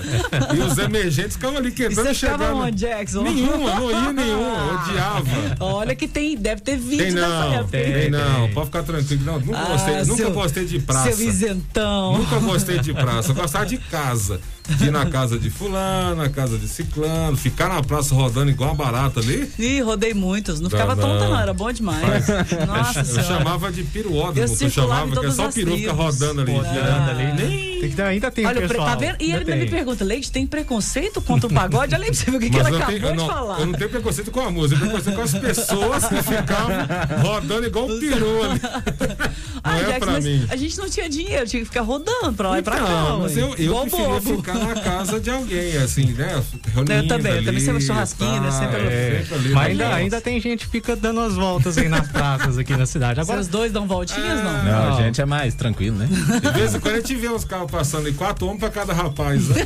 E 0.55 0.60
os 0.60 0.77
emergentes 0.77 1.34
ficavam 1.34 1.58
ali 1.58 1.72
quebrando 1.72 2.05
você 2.05 2.12
e 2.12 2.15
chegando. 2.15 2.39
ficava 2.39 2.55
onde, 2.55 2.77
Jackson? 2.77 3.22
Nenhuma, 3.24 3.75
não 3.75 3.91
ia 3.91 4.13
nenhuma. 4.13 4.84
Odiava. 4.84 5.25
Olha 5.60 5.96
que 5.96 6.08
tem, 6.08 6.38
deve 6.38 6.62
ter 6.62 6.77
vídeo 6.77 7.05
Tem 7.05 7.12
não, 7.13 7.53
época. 7.53 7.67
tem 7.72 8.10
não. 8.10 8.50
Pode 8.51 8.65
ficar 8.67 8.84
tranquilo. 8.84 9.24
Não, 9.25 9.39
nunca, 9.39 9.58
Ah, 9.60 9.65
gostei, 9.65 9.96
nunca 10.03 10.15
seu- 10.15 10.32
gostei 10.32 10.65
de 10.65 10.79
praça. 10.79 11.12
Seu 11.12 11.27
isentão. 11.27 12.17
Nunca 12.17 12.39
gostei 12.39 12.79
de 12.79 12.94
praça, 12.94 13.32
eu 13.32 13.36
gostava 13.36 13.65
de 13.65 13.77
casa. 13.77 14.39
De 14.67 14.86
ir 14.86 14.91
na 14.91 15.05
casa 15.05 15.38
de 15.38 15.48
fulano, 15.51 16.15
na 16.15 16.27
casa 16.27 16.58
de 16.58 16.67
ciclano, 16.67 17.38
ficar 17.38 17.70
na 17.70 17.84
praça 17.84 18.15
rodando 18.15 18.50
igual 18.50 18.72
uma 18.72 18.75
barata 18.84 19.20
ali. 19.20 19.48
Ih, 19.60 19.82
rodei 19.82 20.12
muitos. 20.15 20.60
Não 20.60 20.72
ficava 20.72 20.96
Não, 20.96 21.03
tonta, 21.03 21.29
não. 21.29 21.39
Era 21.39 21.53
bom 21.53 21.72
demais. 21.72 22.25
Nossa 22.67 23.01
eu 23.01 23.05
senhora. 23.05 23.24
chamava 23.24 23.72
de 23.72 23.84
piruódromo, 23.84 24.55
eu 24.60 24.70
chamava, 24.72 25.20
que 25.20 25.25
é 25.27 25.32
só 25.32 25.51
peru 25.51 25.75
fica 25.77 25.91
rodando 25.94 26.41
ali. 26.41 26.55
Ah, 26.58 26.64
girando 26.72 27.12
ali. 27.12 27.75
Nem 27.88 27.96
Tem 27.96 28.06
que- 28.06 28.12
ainda 28.12 28.32
tem 28.32 28.46
Olha, 28.46 28.62
pessoal. 28.68 28.88
tá 28.88 28.96
vendo? 28.96 29.15
E 29.20 29.25
ainda 29.25 29.38
ele 29.42 29.51
ainda 29.54 29.65
me 29.65 29.70
pergunta, 29.72 30.04
Leite, 30.04 30.32
tem 30.32 30.46
preconceito 30.48 31.22
contra 31.22 31.48
o 31.48 31.54
pagode? 31.54 31.94
Olha 31.96 32.04
aí 32.04 32.12
pra 32.12 32.13
você 32.20 32.32
ver 32.32 32.38
o 32.38 32.39
que, 32.39 32.50
que 32.50 32.60
ela 32.60 32.70
eu, 32.70 32.75
acabou 32.77 32.94
tenho, 32.96 33.06
eu, 33.08 33.12
de 33.12 33.18
não, 33.18 33.27
falar. 33.27 33.60
eu 33.60 33.65
não 33.65 33.74
tenho 33.74 33.89
preconceito 33.89 34.32
com 34.32 34.39
a 34.42 34.51
música, 34.51 34.75
eu 34.84 34.89
tenho 34.89 35.01
preconceito 35.01 35.15
com 35.44 35.50
as 35.51 35.58
pessoas 35.58 36.06
que 36.06 36.15
ficavam 36.24 36.75
rodando 37.22 37.65
igual 37.68 37.86
um 37.86 38.00
peru 38.00 38.44
ali. 38.44 38.62
Ah, 39.68 39.80
é 39.80 39.84
Jackson, 39.86 40.22
mim. 40.22 40.46
a 40.48 40.56
gente 40.56 40.77
não 40.77 40.88
tinha 40.88 41.10
dinheiro, 41.10 41.48
tinha 41.48 41.60
que 41.62 41.65
ficar 41.65 41.82
rodando 41.82 42.32
pra 42.34 42.50
lá 42.51 42.60
e 42.60 42.62
pra 42.62 42.75
cá. 42.77 42.84
Não, 42.84 43.22
mas 43.22 43.36
eu, 43.36 43.48
eu 43.58 43.75
preferia 43.82 44.08
bobo. 44.08 44.36
ficar 44.38 44.54
na 44.54 44.75
casa 44.80 45.20
de 45.20 45.32
alguém, 45.32 45.75
assim, 45.77 46.13
né? 46.13 46.44
Reunindo 46.72 46.94
Eu 46.94 47.08
também, 47.08 47.32
eu 47.32 47.38
ali, 47.39 47.46
também 47.48 47.62
sempre 47.62 47.82
churrasquinho, 47.82 48.42
né? 48.42 48.50
tá, 48.51 48.60
Sempre- 48.60 48.82
é, 48.82 49.20
sempre 49.27 49.36
ali 49.36 49.50
Mas 49.50 49.75
no 49.77 49.84
ainda, 49.84 49.96
ainda 49.96 50.22
tem 50.22 50.39
gente 50.39 50.65
que 50.65 50.72
fica 50.72 50.96
dando 50.96 51.20
as 51.22 51.34
voltas 51.34 51.80
aí 51.80 51.89
nas 51.89 52.08
praças 52.12 52.60
aqui 52.60 52.77
na 52.77 52.86
cidade. 52.86 53.20
Agora, 53.20 53.39
Vocês 53.39 53.48
dois 53.48 53.72
dão 53.72 53.88
voltinhas, 53.88 54.44
não? 54.44 54.54
Não, 54.63 54.63
Não. 54.92 54.98
a 55.00 55.01
gente 55.01 55.20
é 55.20 55.25
mais 55.25 55.56
tranquilo, 55.56 55.98
né? 55.98 56.08
De 56.12 56.50
vez 56.51 56.75
em 56.75 56.80
quando 56.80 56.94
a 56.94 56.98
gente 56.98 57.15
vê 57.15 57.30
uns 57.30 57.44
carros 57.44 57.72
passando 57.75 58.08
e 58.08 58.13
quatro 58.13 58.46
homens 58.48 58.60
pra 58.62 58.70
cada 58.70 58.94
rapaz. 58.94 59.50
Né? 59.50 59.65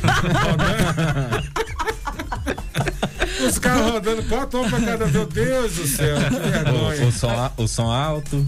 Os 3.48 3.58
carros 3.58 3.92
rodando, 3.92 4.22
quatro 4.24 4.58
homens 4.60 4.74
pra 4.74 4.84
cada. 4.92 5.06
Meu 5.06 5.24
Deus 5.26 5.72
do 5.72 5.86
céu, 5.86 6.16
que 6.18 6.36
O, 6.36 6.40
vergonha. 6.50 7.06
o 7.06 7.12
som, 7.12 7.30
a- 7.30 7.52
o 7.56 7.66
som 7.68 7.90
alto. 7.90 8.46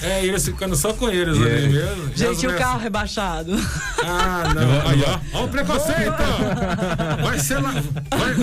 É, 0.00 0.24
eles 0.24 0.44
ficando 0.44 0.76
só 0.76 0.92
com 0.92 1.08
eles 1.10 1.36
E 1.38 1.42
ali 1.42 1.50
aí? 1.56 1.68
mesmo. 1.72 2.10
E 2.14 2.18
Gente, 2.18 2.38
o 2.38 2.50
mulheres- 2.50 2.58
carro 2.58 2.78
rebaixado. 2.78 3.52
Ah, 4.04 4.52
não. 4.54 4.90
Aí, 4.90 5.04
ó. 5.34 5.38
Ó 5.40 5.44
o 5.44 5.48
preconceito. 5.48 6.12
Vai 7.22 7.38
ser 7.38 7.58
lá. 7.58 7.72
Vai, 7.72 8.34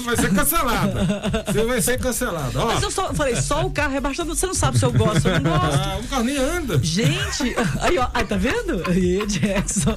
vai 0.00 0.16
ser 0.16 0.32
cancelada. 0.34 1.06
Você 1.46 1.64
vai 1.64 1.80
ser 1.82 1.98
cancelada. 1.98 2.58
Ó. 2.60 2.66
Mas 2.66 2.82
eu 2.82 2.90
só 2.90 3.12
falei, 3.14 3.36
só 3.36 3.64
o 3.66 3.70
carro 3.70 3.92
rebaixado, 3.92 4.34
você 4.34 4.46
não 4.46 4.54
sabe 4.54 4.78
se 4.78 4.84
eu 4.84 4.92
gosto 4.92 5.26
ou 5.28 5.40
não 5.40 5.50
gosto. 5.50 5.78
Ah, 5.78 5.98
o 6.02 6.08
carro 6.08 6.24
nem 6.24 6.36
anda. 6.36 6.78
Gente, 6.82 7.54
aí 7.80 7.98
ó, 7.98 8.08
aí, 8.12 8.24
tá 8.24 8.36
vendo? 8.36 8.82
Aí, 8.88 9.24
Jackson. 9.26 9.96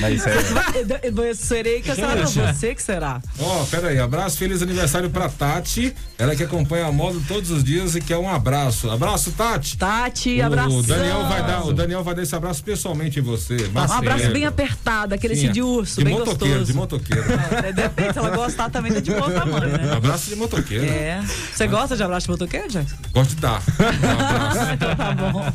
Mas 0.00 0.16
isso 0.16 0.28
é. 0.28 1.00
Eu 1.02 1.34
serei 1.34 1.80
cancelado, 1.82 2.26
Gente. 2.26 2.54
você 2.54 2.74
que 2.74 2.82
será. 2.82 3.20
Ó, 3.38 3.64
pera 3.64 3.88
aí, 3.88 3.98
abraço, 3.98 4.36
feliz 4.38 4.62
aniversário 4.62 5.10
pra 5.10 5.28
Tati. 5.28 5.94
Ela 6.18 6.34
que 6.36 6.42
acompanha 6.42 6.86
a 6.86 6.92
moda 6.92 7.18
todos 7.26 7.50
os 7.50 7.64
dias 7.64 7.94
e 7.94 8.00
quer 8.00 8.16
um 8.16 8.28
abraço. 8.28 8.90
Abraço, 8.90 9.32
Tati. 9.32 9.76
Tati, 9.76 10.40
O 10.40 10.46
abração. 10.46 10.82
Daniel 10.82 11.24
vai 11.26 11.42
dar, 11.46 11.66
o 11.66 11.72
Daniel 11.72 12.04
vai 12.04 12.14
dar 12.14 12.22
esse 12.22 12.34
abraço 12.34 12.62
pessoalmente 12.62 13.18
em 13.18 13.22
você. 13.22 13.56
Um 13.74 13.78
abraço 13.78 14.30
bem 14.30 14.44
apertado, 14.44 15.14
aquele 15.14 15.34
Sim, 15.36 15.52
de 15.52 15.62
urso, 15.62 15.98
de 15.98 16.04
bem 16.04 16.14
motoqueiro, 16.14 16.58
gostoso. 16.60 16.72
de 16.72 16.78
motoqueiro. 16.78 17.24
É, 17.64 17.72
depende, 17.72 18.12
se 18.12 18.18
ela 18.18 18.30
gostar 18.30 18.70
também 18.70 18.92
tá 18.92 19.00
de 19.00 19.10
bom 19.10 19.30
tamanho, 19.32 19.68
né? 19.78 19.92
Abraço 19.96 20.28
de 20.30 20.36
motoqueiro. 20.36 20.84
É. 20.84 21.22
Você 21.52 21.66
gosta 21.66 21.96
de 21.96 22.02
abraço 22.02 22.26
de 22.26 22.30
motoqueiro, 22.32 22.68
Jackson? 22.68 22.96
Gosto 23.12 23.30
de 23.34 23.36
dar. 23.40 23.62
Um 24.02 24.10
abraço. 24.24 24.72
Então 24.72 24.96
tá 24.96 25.12
bom. 25.14 25.52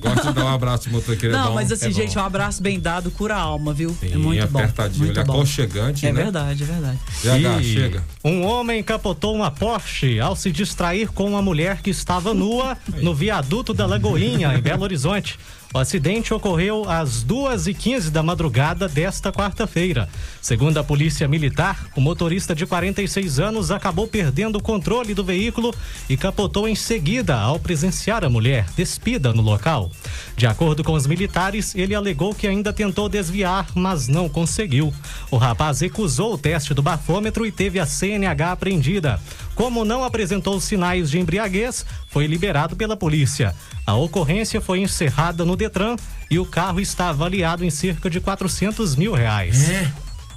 Gosto 0.00 0.28
de 0.28 0.32
dar 0.34 0.44
um 0.44 0.48
abraço 0.48 0.84
de 0.84 0.90
motoqueiro. 0.90 1.34
é 1.34 1.38
Não, 1.38 1.48
bom, 1.48 1.54
mas 1.54 1.72
assim, 1.72 1.86
é 1.86 1.88
bom. 1.88 1.94
gente, 1.94 2.18
um 2.18 2.22
abraço 2.24 2.62
bem 2.62 2.78
dado 2.80 3.10
cura 3.10 3.34
a 3.36 3.40
alma, 3.40 3.72
viu? 3.72 3.96
é 4.02 4.06
Sim, 4.08 4.16
muito 4.16 4.46
bom. 4.48 4.58
apertadinho, 4.58 4.98
muito 5.06 5.12
ele 5.12 5.20
é 5.20 5.24
bom. 5.24 5.32
aconchegante, 5.34 6.06
É 6.06 6.12
né? 6.12 6.22
verdade, 6.22 6.62
é 6.62 6.66
verdade. 6.66 6.98
DH, 7.22 7.60
E 7.60 7.74
chega. 7.74 8.04
Um 8.24 8.42
homem 8.44 8.82
capotou 8.82 9.34
uma 9.34 9.50
Porsche 9.50 10.18
ao 10.20 10.34
se 10.36 10.50
distrair 10.50 11.08
com 11.08 11.28
uma 11.28 11.42
mulher 11.42 11.82
que 11.82 11.90
estava 11.90 12.32
nua 12.34 12.76
no 13.02 13.14
viaduto 13.14 13.72
da 13.74 13.86
Lagoinha, 13.86 14.54
em 14.54 14.60
Belo 14.60 14.82
Horizonte. 14.82 15.38
O 15.74 15.78
acidente 15.80 16.32
ocorreu 16.32 16.88
às 16.88 17.24
2h15 17.24 18.08
da 18.08 18.22
madrugada 18.22 18.86
desta 18.86 19.32
quarta-feira. 19.32 20.08
Segundo 20.40 20.78
a 20.78 20.84
Polícia 20.84 21.26
Militar, 21.26 21.88
o 21.96 22.00
motorista 22.00 22.54
de 22.54 22.64
46 22.64 23.40
anos 23.40 23.72
acabou 23.72 24.06
perdendo 24.06 24.58
o 24.58 24.62
controle 24.62 25.14
do 25.14 25.24
veículo 25.24 25.74
e 26.08 26.16
capotou 26.16 26.68
em 26.68 26.76
seguida 26.76 27.34
ao 27.36 27.58
presenciar 27.58 28.24
a 28.24 28.30
mulher 28.30 28.66
despida 28.76 29.32
no 29.32 29.42
local. 29.42 29.90
De 30.36 30.46
acordo 30.46 30.84
com 30.84 30.92
os 30.92 31.08
militares, 31.08 31.74
ele 31.74 31.92
alegou 31.92 32.32
que 32.32 32.46
ainda 32.46 32.72
tentou 32.72 33.08
desviar, 33.08 33.66
mas 33.74 34.06
não 34.06 34.28
conseguiu. 34.28 34.94
O 35.28 35.36
rapaz 35.36 35.80
recusou 35.80 36.34
o 36.34 36.38
teste 36.38 36.72
do 36.72 36.82
bafômetro 36.82 37.44
e 37.44 37.50
teve 37.50 37.80
a 37.80 37.86
CNH 37.86 38.52
apreendida. 38.52 39.20
Como 39.54 39.84
não 39.84 40.04
apresentou 40.04 40.60
sinais 40.60 41.10
de 41.10 41.18
embriaguez, 41.18 41.86
foi 42.08 42.26
liberado 42.26 42.74
pela 42.74 42.96
polícia. 42.96 43.54
A 43.86 43.94
ocorrência 43.94 44.60
foi 44.60 44.80
encerrada 44.80 45.44
no 45.44 45.56
Detran 45.56 45.96
e 46.30 46.38
o 46.38 46.46
carro 46.46 46.80
está 46.80 47.10
avaliado 47.10 47.64
em 47.64 47.70
cerca 47.70 48.10
de 48.10 48.20
400 48.20 48.96
mil 48.96 49.12
reais. 49.12 49.70
É, 49.70 49.92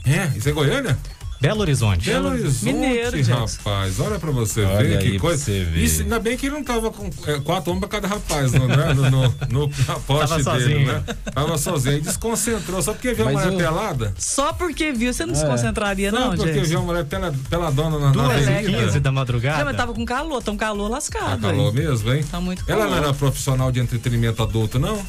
é. 0.06 0.32
Isso 0.36 0.50
é 0.50 0.52
Goiânia? 0.52 0.98
Belo 1.40 1.62
Horizonte. 1.62 2.10
Belo 2.10 2.30
Horizonte, 2.30 2.66
Mineiro, 2.74 3.22
rapaz. 3.24 4.00
Olha 4.00 4.18
pra 4.20 4.32
você 4.32 4.64
Olha 4.64 4.78
ver 4.88 4.98
aí 4.98 5.12
que 5.12 5.20
coisa. 5.20 5.44
você 5.44 5.64
ver. 5.64 5.84
Isso, 5.84 6.02
ainda 6.02 6.20
bem 6.20 6.36
que 6.36 6.48
ele 6.48 6.56
não 6.56 6.64
tava 6.64 6.90
com 6.90 7.10
é, 7.28 7.40
quatro 7.42 7.72
homens 7.72 7.80
pra 7.82 7.90
cada 7.90 8.08
rapaz, 8.08 8.52
não, 8.54 8.68
né? 8.68 8.94
No, 8.96 9.04
no, 9.12 9.22
no, 9.50 9.68
na 9.88 9.96
poste 10.00 10.30
Tava 10.44 10.58
dele, 10.60 10.64
sozinho. 10.74 10.88
né? 10.88 11.04
Tava 11.34 11.58
sozinho. 11.60 11.96
Aí 11.96 12.02
desconcentrou. 12.02 12.82
Só 12.82 12.94
porque 12.94 13.14
viu 13.14 13.28
a 13.28 13.32
Mas 13.32 13.46
mulher 13.46 13.56
o- 13.56 13.58
pelada? 13.58 14.14
Só 14.18 14.52
porque 14.54 14.92
viu, 14.92 15.14
você 15.14 15.26
não 15.28 15.36
se 15.36 15.44
É. 15.44 15.48
concentraria, 15.48 16.10
Só 16.10 16.20
não, 16.20 16.36
porque 16.36 16.54
gente? 16.54 16.68
viu 16.70 16.80
a 16.80 16.82
mulher 16.82 17.06
pela, 17.06 17.32
peladona 17.50 18.00
na, 18.00 18.08
na 18.08 18.14
2h15 18.14 18.58
avenida? 18.58 19.00
da 19.00 19.12
Não, 19.12 19.16
madrugada. 19.16 19.66
mas 19.66 19.78
tava 19.78 19.94
com 19.94 20.06
calor, 20.06 20.42
tá 20.42 20.52
um 20.52 20.58
calor 20.58 20.90
lascado. 20.90 21.40
Tá 21.42 21.50
calor 21.50 21.68
hein? 21.68 21.74
mesmo, 21.86 22.14
hein? 22.14 22.24
Tá 22.32 22.42
muito 22.42 22.64
Ela 22.68 22.86
não 22.86 22.90
calor. 22.94 23.04
era 23.06 23.14
profissional 23.14 23.72
de 23.72 23.80
entretenimento 23.80 24.42
adulto, 24.42 24.80
não? 24.80 25.00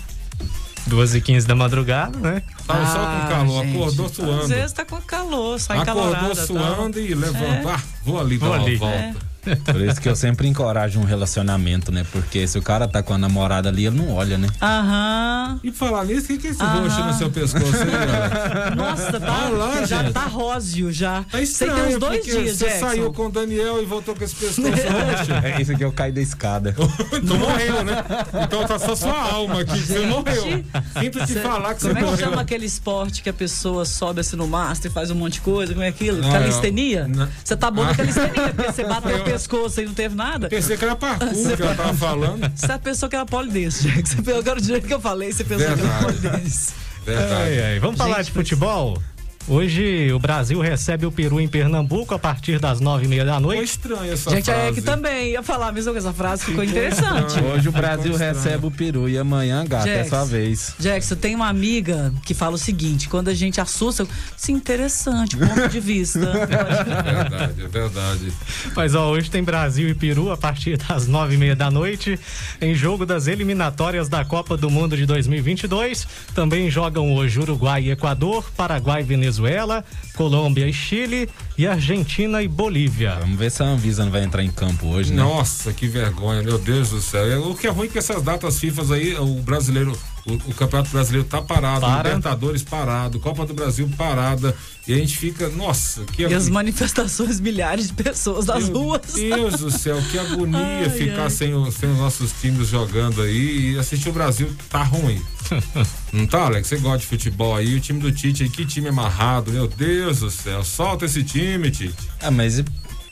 2h15 0.88 1.44
da 1.46 1.54
madrugada, 1.54 2.18
né? 2.18 2.42
Tava 2.66 2.86
só 2.86 2.98
Ah, 3.04 3.20
com 3.22 3.28
calor, 3.28 3.64
gente. 3.64 3.76
acordou 3.76 4.08
suando. 4.08 4.42
Às 4.42 4.48
vezes 4.48 4.72
tá 4.72 4.84
com 4.84 5.00
calor, 5.02 5.60
sai 5.60 5.78
Acordou 5.78 6.08
encalorada. 6.08 6.34
tal. 6.36 6.46
suando 6.46 6.98
e 7.00 7.14
levantou. 7.14 7.70
Ah, 7.70 7.80
vou 8.04 8.20
ali 8.20 8.36
Vou 8.38 8.52
ali. 8.52 8.76
volta. 8.76 9.27
Por 9.64 9.80
isso 9.80 10.00
que 10.00 10.08
eu 10.08 10.16
sempre 10.16 10.46
encorajo 10.48 11.00
um 11.00 11.04
relacionamento, 11.04 11.90
né? 11.92 12.04
Porque 12.12 12.46
se 12.46 12.58
o 12.58 12.62
cara 12.62 12.86
tá 12.88 13.02
com 13.02 13.14
a 13.14 13.18
namorada 13.18 13.68
ali, 13.68 13.86
ele 13.86 13.96
não 13.96 14.12
olha, 14.14 14.36
né? 14.38 14.48
Aham. 14.60 15.60
E 15.62 15.72
falar 15.72 16.04
nisso, 16.04 16.24
o 16.24 16.26
que, 16.28 16.38
que 16.38 16.46
é 16.48 16.50
esse 16.50 16.62
roxo 16.62 17.02
no 17.04 17.14
seu 17.14 17.30
pescoço 17.30 17.76
aí, 17.76 17.90
galera? 17.90 18.74
Nossa, 18.76 19.20
tá, 19.20 19.46
Olha 19.46 19.56
lá, 19.56 19.84
já 19.86 20.02
gente. 20.02 20.12
tá 20.12 20.24
róseo 20.24 20.92
já. 20.92 21.22
Tá 21.24 21.38
Você 21.38 21.42
estranho, 21.44 21.74
tem 21.74 21.94
uns 21.94 21.98
dois 22.00 22.18
porque 22.24 22.40
dias, 22.42 22.56
você 22.58 22.64
Jackson. 22.66 22.86
saiu 22.88 23.12
com 23.12 23.26
o 23.26 23.30
Daniel 23.30 23.82
e 23.82 23.86
voltou 23.86 24.14
com 24.14 24.24
esse 24.24 24.34
pescoço 24.34 24.60
roxo. 24.68 25.32
É 25.44 25.62
isso 25.62 25.72
aqui 25.72 25.84
eu 25.84 25.92
caí 25.92 26.12
da 26.12 26.20
escada. 26.20 26.74
Não 27.22 27.38
morreu, 27.38 27.84
né? 27.84 28.04
Então 28.44 28.64
tá 28.66 28.78
só 28.78 28.94
sua 28.94 29.18
alma 29.32 29.60
aqui, 29.62 29.78
você 29.78 30.00
morreu. 30.06 30.64
Sinto 31.00 31.20
te 31.26 31.32
Cê- 31.32 31.40
falar 31.40 31.74
que 31.74 31.82
você 31.82 31.88
Como 31.88 31.98
é 31.98 32.02
que 32.02 32.10
morreu. 32.10 32.26
chama 32.30 32.42
aquele 32.42 32.66
esporte 32.66 33.22
que 33.22 33.28
a 33.28 33.32
pessoa 33.32 33.84
sobe 33.84 34.20
assim 34.20 34.36
no 34.36 34.46
mastro 34.46 34.88
e 34.88 34.92
faz 34.92 35.10
um 35.10 35.14
monte 35.14 35.34
de 35.34 35.40
coisa? 35.40 35.72
Como 35.72 35.84
é 35.84 35.88
aquilo? 35.88 36.20
Não, 36.20 36.30
calistenia? 36.30 37.06
não. 37.08 37.28
Você 37.44 37.56
tá 37.56 37.70
bom 37.70 37.84
na 37.84 37.90
Ah. 37.90 37.94
calistenia, 37.94 38.52
porque 38.54 38.72
você 38.72 38.84
bateu 38.84 39.16
pescoço 39.32 39.80
e 39.80 39.86
não 39.86 39.94
teve 39.94 40.14
nada. 40.14 40.48
Pensei 40.48 40.76
que 40.76 40.84
era 40.84 40.96
parkour 40.96 41.56
que 41.56 41.62
ela 41.62 41.74
tava 41.74 41.94
falando. 41.94 42.50
Você 42.54 42.78
pensou 42.78 43.08
que 43.08 43.16
era 43.16 43.26
polidense, 43.26 43.88
Jack. 43.88 44.08
Você 44.08 44.32
agora 44.32 44.60
do 44.60 44.66
jeito 44.66 44.86
que 44.86 44.94
eu 44.94 45.00
falei, 45.00 45.32
você 45.32 45.44
pensou 45.44 45.66
que 45.66 45.72
era 45.72 45.76
Verdade. 45.76 46.04
polidense. 46.04 46.72
Verdade. 47.04 47.32
Ai, 47.34 47.60
ai. 47.72 47.78
Vamos 47.80 47.96
falar 47.96 48.18
Gente, 48.18 48.26
de 48.26 48.32
futebol? 48.32 49.02
Hoje 49.48 50.12
o 50.12 50.18
Brasil 50.18 50.60
recebe 50.60 51.06
o 51.06 51.10
Peru 51.10 51.40
em 51.40 51.48
Pernambuco 51.48 52.14
a 52.14 52.18
partir 52.18 52.58
das 52.60 52.80
nove 52.80 53.06
e 53.06 53.08
meia 53.08 53.24
da 53.24 53.36
Ficou 53.36 53.46
noite. 53.54 53.64
estranha 53.64 54.12
essa 54.12 54.30
Gente, 54.30 54.44
frase. 54.44 54.60
é 54.60 54.72
que 54.72 54.82
também 54.82 55.30
ia 55.32 55.42
falar 55.42 55.72
mesma 55.72 55.90
coisa. 55.92 56.08
Essa 56.08 56.16
frase 56.16 56.44
ficou 56.44 56.62
interessante. 56.62 57.40
Hoje 57.42 57.66
o 57.66 57.72
Brasil 57.72 58.14
recebe 58.14 58.66
o 58.66 58.70
peru 58.70 59.08
e 59.08 59.16
amanhã, 59.16 59.64
gata, 59.64 59.88
é 59.88 59.96
Jax. 59.98 60.08
sua 60.10 60.24
vez. 60.26 60.74
Jackson, 60.78 61.14
tem 61.16 61.34
uma 61.34 61.48
amiga 61.48 62.12
que 62.26 62.34
fala 62.34 62.56
o 62.56 62.58
seguinte: 62.58 63.08
quando 63.08 63.28
a 63.28 63.34
gente 63.34 63.58
assusta, 63.58 64.02
eu, 64.02 64.08
sim, 64.36 64.52
interessante, 64.52 65.34
ponto 65.36 65.68
de 65.68 65.80
vista. 65.80 66.18
É 66.38 67.12
verdade, 67.12 67.62
é 67.62 67.68
verdade. 67.68 68.32
Mas 68.76 68.94
ó, 68.94 69.08
hoje 69.10 69.30
tem 69.30 69.42
Brasil 69.42 69.88
e 69.88 69.94
Peru 69.94 70.30
a 70.30 70.36
partir 70.36 70.76
das 70.76 71.06
nove 71.06 71.34
e 71.34 71.38
meia 71.38 71.56
da 71.56 71.70
noite 71.70 72.18
em 72.60 72.74
jogo 72.74 73.06
das 73.06 73.26
eliminatórias 73.26 74.08
da 74.08 74.24
Copa 74.24 74.56
do 74.56 74.68
Mundo 74.70 74.96
de 74.96 75.06
2022. 75.06 76.06
Também 76.34 76.70
jogam 76.70 77.14
hoje 77.14 77.40
Uruguai 77.40 77.84
e 77.84 77.90
Equador, 77.90 78.44
Paraguai 78.56 79.00
e 79.00 79.04
Venezuela, 79.04 79.37
Colômbia 80.14 80.66
e 80.68 80.72
Chile 80.72 81.28
e 81.56 81.66
Argentina 81.66 82.42
e 82.42 82.48
Bolívia. 82.48 83.16
Vamos 83.20 83.38
ver 83.38 83.50
se 83.50 83.62
a 83.62 83.66
Anvisa 83.66 84.04
não 84.04 84.12
vai 84.12 84.24
entrar 84.24 84.42
em 84.42 84.50
campo 84.50 84.86
hoje, 84.88 85.12
né? 85.12 85.22
Nossa, 85.22 85.72
que 85.72 85.86
vergonha, 85.86 86.42
meu 86.42 86.58
Deus 86.58 86.90
do 86.90 87.00
céu. 87.00 87.30
É, 87.30 87.38
O 87.38 87.54
que 87.54 87.66
é 87.66 87.70
ruim 87.70 87.86
é 87.86 87.90
que 87.90 87.98
essas 87.98 88.22
datas 88.22 88.58
FIFA 88.58 88.94
aí, 88.94 89.14
o 89.16 89.34
brasileiro, 89.42 89.98
o, 90.28 90.50
o 90.50 90.54
Campeonato 90.54 90.90
Brasileiro 90.90 91.26
tá 91.26 91.40
parado, 91.40 91.80
Para. 91.80 92.08
Libertadores 92.08 92.62
parado, 92.62 93.18
Copa 93.20 93.46
do 93.46 93.54
Brasil 93.54 93.88
parada, 93.96 94.54
e 94.86 94.92
a 94.92 94.96
gente 94.96 95.16
fica, 95.16 95.48
nossa, 95.50 96.02
que 96.04 96.22
e 96.22 96.34
as 96.34 96.48
manifestações, 96.48 97.38
milhares 97.40 97.88
de 97.88 97.92
pessoas 97.94 98.46
nas 98.46 98.68
Meu 98.68 98.78
ruas. 98.78 99.12
Deus 99.14 99.60
do 99.60 99.70
céu, 99.70 100.00
que 100.10 100.18
agonia 100.18 100.58
Ai, 100.84 100.90
ficar 100.90 101.24
ai. 101.24 101.30
Sem, 101.30 101.54
o- 101.54 101.70
sem 101.70 101.90
os 101.90 101.98
nossos 101.98 102.32
times 102.40 102.68
jogando 102.68 103.22
aí 103.22 103.72
e 103.74 103.78
assistir 103.78 104.08
o 104.08 104.12
Brasil 104.12 104.50
tá 104.68 104.82
ruim. 104.82 105.20
Não 106.12 106.26
tá, 106.26 106.42
Alex? 106.46 106.68
Você 106.68 106.76
gosta 106.78 106.98
de 106.98 107.06
futebol 107.06 107.56
aí, 107.56 107.74
o 107.74 107.80
time 107.80 108.00
do 108.00 108.10
Tite 108.12 108.42
aí, 108.42 108.48
que 108.50 108.64
time 108.66 108.88
amarrado, 108.88 109.50
meu 109.52 109.66
Deus 109.66 110.20
do 110.20 110.30
céu. 110.30 110.62
Solta 110.64 111.04
esse 111.06 111.22
time, 111.22 111.70
Tite. 111.70 111.94
Ah, 112.20 112.30
mas 112.30 112.62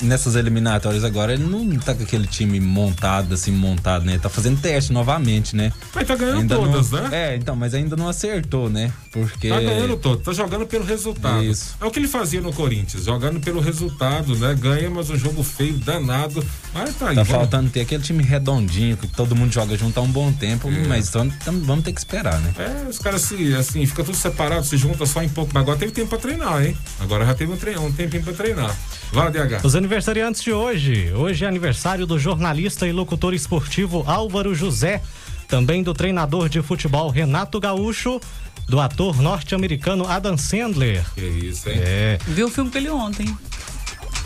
nessas 0.02 0.36
eliminatórias 0.36 1.04
agora, 1.04 1.32
ele 1.32 1.44
não 1.44 1.66
tá 1.78 1.94
com 1.94 2.02
aquele 2.02 2.26
time 2.26 2.60
montado, 2.60 3.32
assim, 3.34 3.50
montado, 3.50 4.04
né? 4.04 4.18
Tá 4.18 4.28
fazendo 4.28 4.60
teste 4.60 4.92
novamente, 4.92 5.56
né? 5.56 5.72
Mas 5.94 6.06
tá 6.06 6.14
ganhando 6.14 6.40
Ainda 6.40 6.56
todas, 6.56 6.90
não- 6.90 7.08
né? 7.08 7.32
É, 7.32 7.36
então, 7.36 7.56
mas 7.56 7.74
ainda 7.74 7.96
não 7.96 8.08
acertou, 8.08 8.68
né? 8.68 8.92
Porque. 9.10 9.48
Tá 9.48 9.60
ganhando 9.60 9.96
todo, 9.96 10.20
tá 10.22 10.32
jogando 10.32 10.66
pelo 10.66 10.84
resultado. 10.84 11.42
Isso. 11.42 11.74
É 11.80 11.84
o 11.84 11.90
que 11.90 11.98
ele 11.98 12.08
fazia 12.08 12.40
no 12.40 12.52
Corinthians, 12.52 13.04
jogando 13.04 13.40
pelo 13.40 13.60
resultado, 13.60 14.36
né? 14.36 14.54
Ganha, 14.54 14.90
mas 14.90 15.08
um 15.10 15.16
jogo 15.16 15.42
feio, 15.42 15.78
danado. 15.78 16.44
Mas 16.74 16.94
tá 16.96 17.08
aí. 17.10 17.14
Tá 17.16 17.22
vamos- 17.22 17.28
faltando 17.40 17.70
ter 17.70 17.80
aquele 17.80 18.02
time 18.02 18.22
redondinho, 18.22 18.96
que 18.96 19.06
todo 19.08 19.34
mundo 19.34 19.52
joga 19.52 19.76
junto 19.76 19.98
há 19.98 20.02
um 20.02 20.10
bom 20.10 20.32
tempo, 20.32 20.68
É. 20.68 20.86
mas 20.86 21.08
então, 21.08 21.30
vamos 21.62 21.84
ter 21.84 21.92
que 21.92 21.98
esperar, 21.98 22.38
né? 22.40 22.52
É, 22.58 22.88
os 22.88 22.98
caras 22.98 23.22
se, 23.22 23.54
assim, 23.54 23.84
fica 23.86 24.04
tudo 24.04 24.16
separado, 24.16 24.64
se 24.66 24.76
junta 24.76 25.06
só 25.06 25.22
em 25.22 25.28
pouco. 25.28 25.50
Mas 25.54 25.62
agora 25.62 25.78
teve 25.78 25.92
tempo 25.92 26.08
pra 26.10 26.18
treinar, 26.18 26.64
hein? 26.64 26.76
Agora 27.00 27.24
já 27.24 27.34
teve 27.34 27.52
um, 27.52 27.56
trein, 27.56 27.78
um 27.78 27.90
tempinho 27.92 28.22
pra 28.22 28.32
treinar. 28.34 28.76
Vai, 29.12 29.30
DH. 29.30 29.64
Os 29.64 29.74
aniversariantes 29.74 30.42
de 30.42 30.52
hoje. 30.52 31.12
Hoje 31.14 31.44
é 31.44 31.48
aniversário 31.48 32.06
do 32.06 32.18
jornalista 32.18 32.86
e 32.86 32.92
locutor 32.92 33.32
esportivo 33.34 34.04
Álvaro 34.06 34.54
José, 34.54 35.02
também 35.48 35.82
do 35.82 35.94
treinador 35.94 36.48
de 36.48 36.60
futebol 36.60 37.08
Renato 37.08 37.58
Gaúcho, 37.60 38.20
do 38.68 38.80
ator 38.80 39.20
norte-americano 39.22 40.06
Adam 40.08 40.36
Sandler. 40.36 41.04
Que 41.14 41.20
isso, 41.24 41.68
hein? 41.70 41.76
É, 41.78 42.18
Vi 42.26 42.42
o 42.42 42.48
filme 42.50 42.70
com 42.70 42.78
ele 42.78 42.90
ontem. 42.90 43.36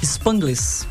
Spanglish. 0.03 0.87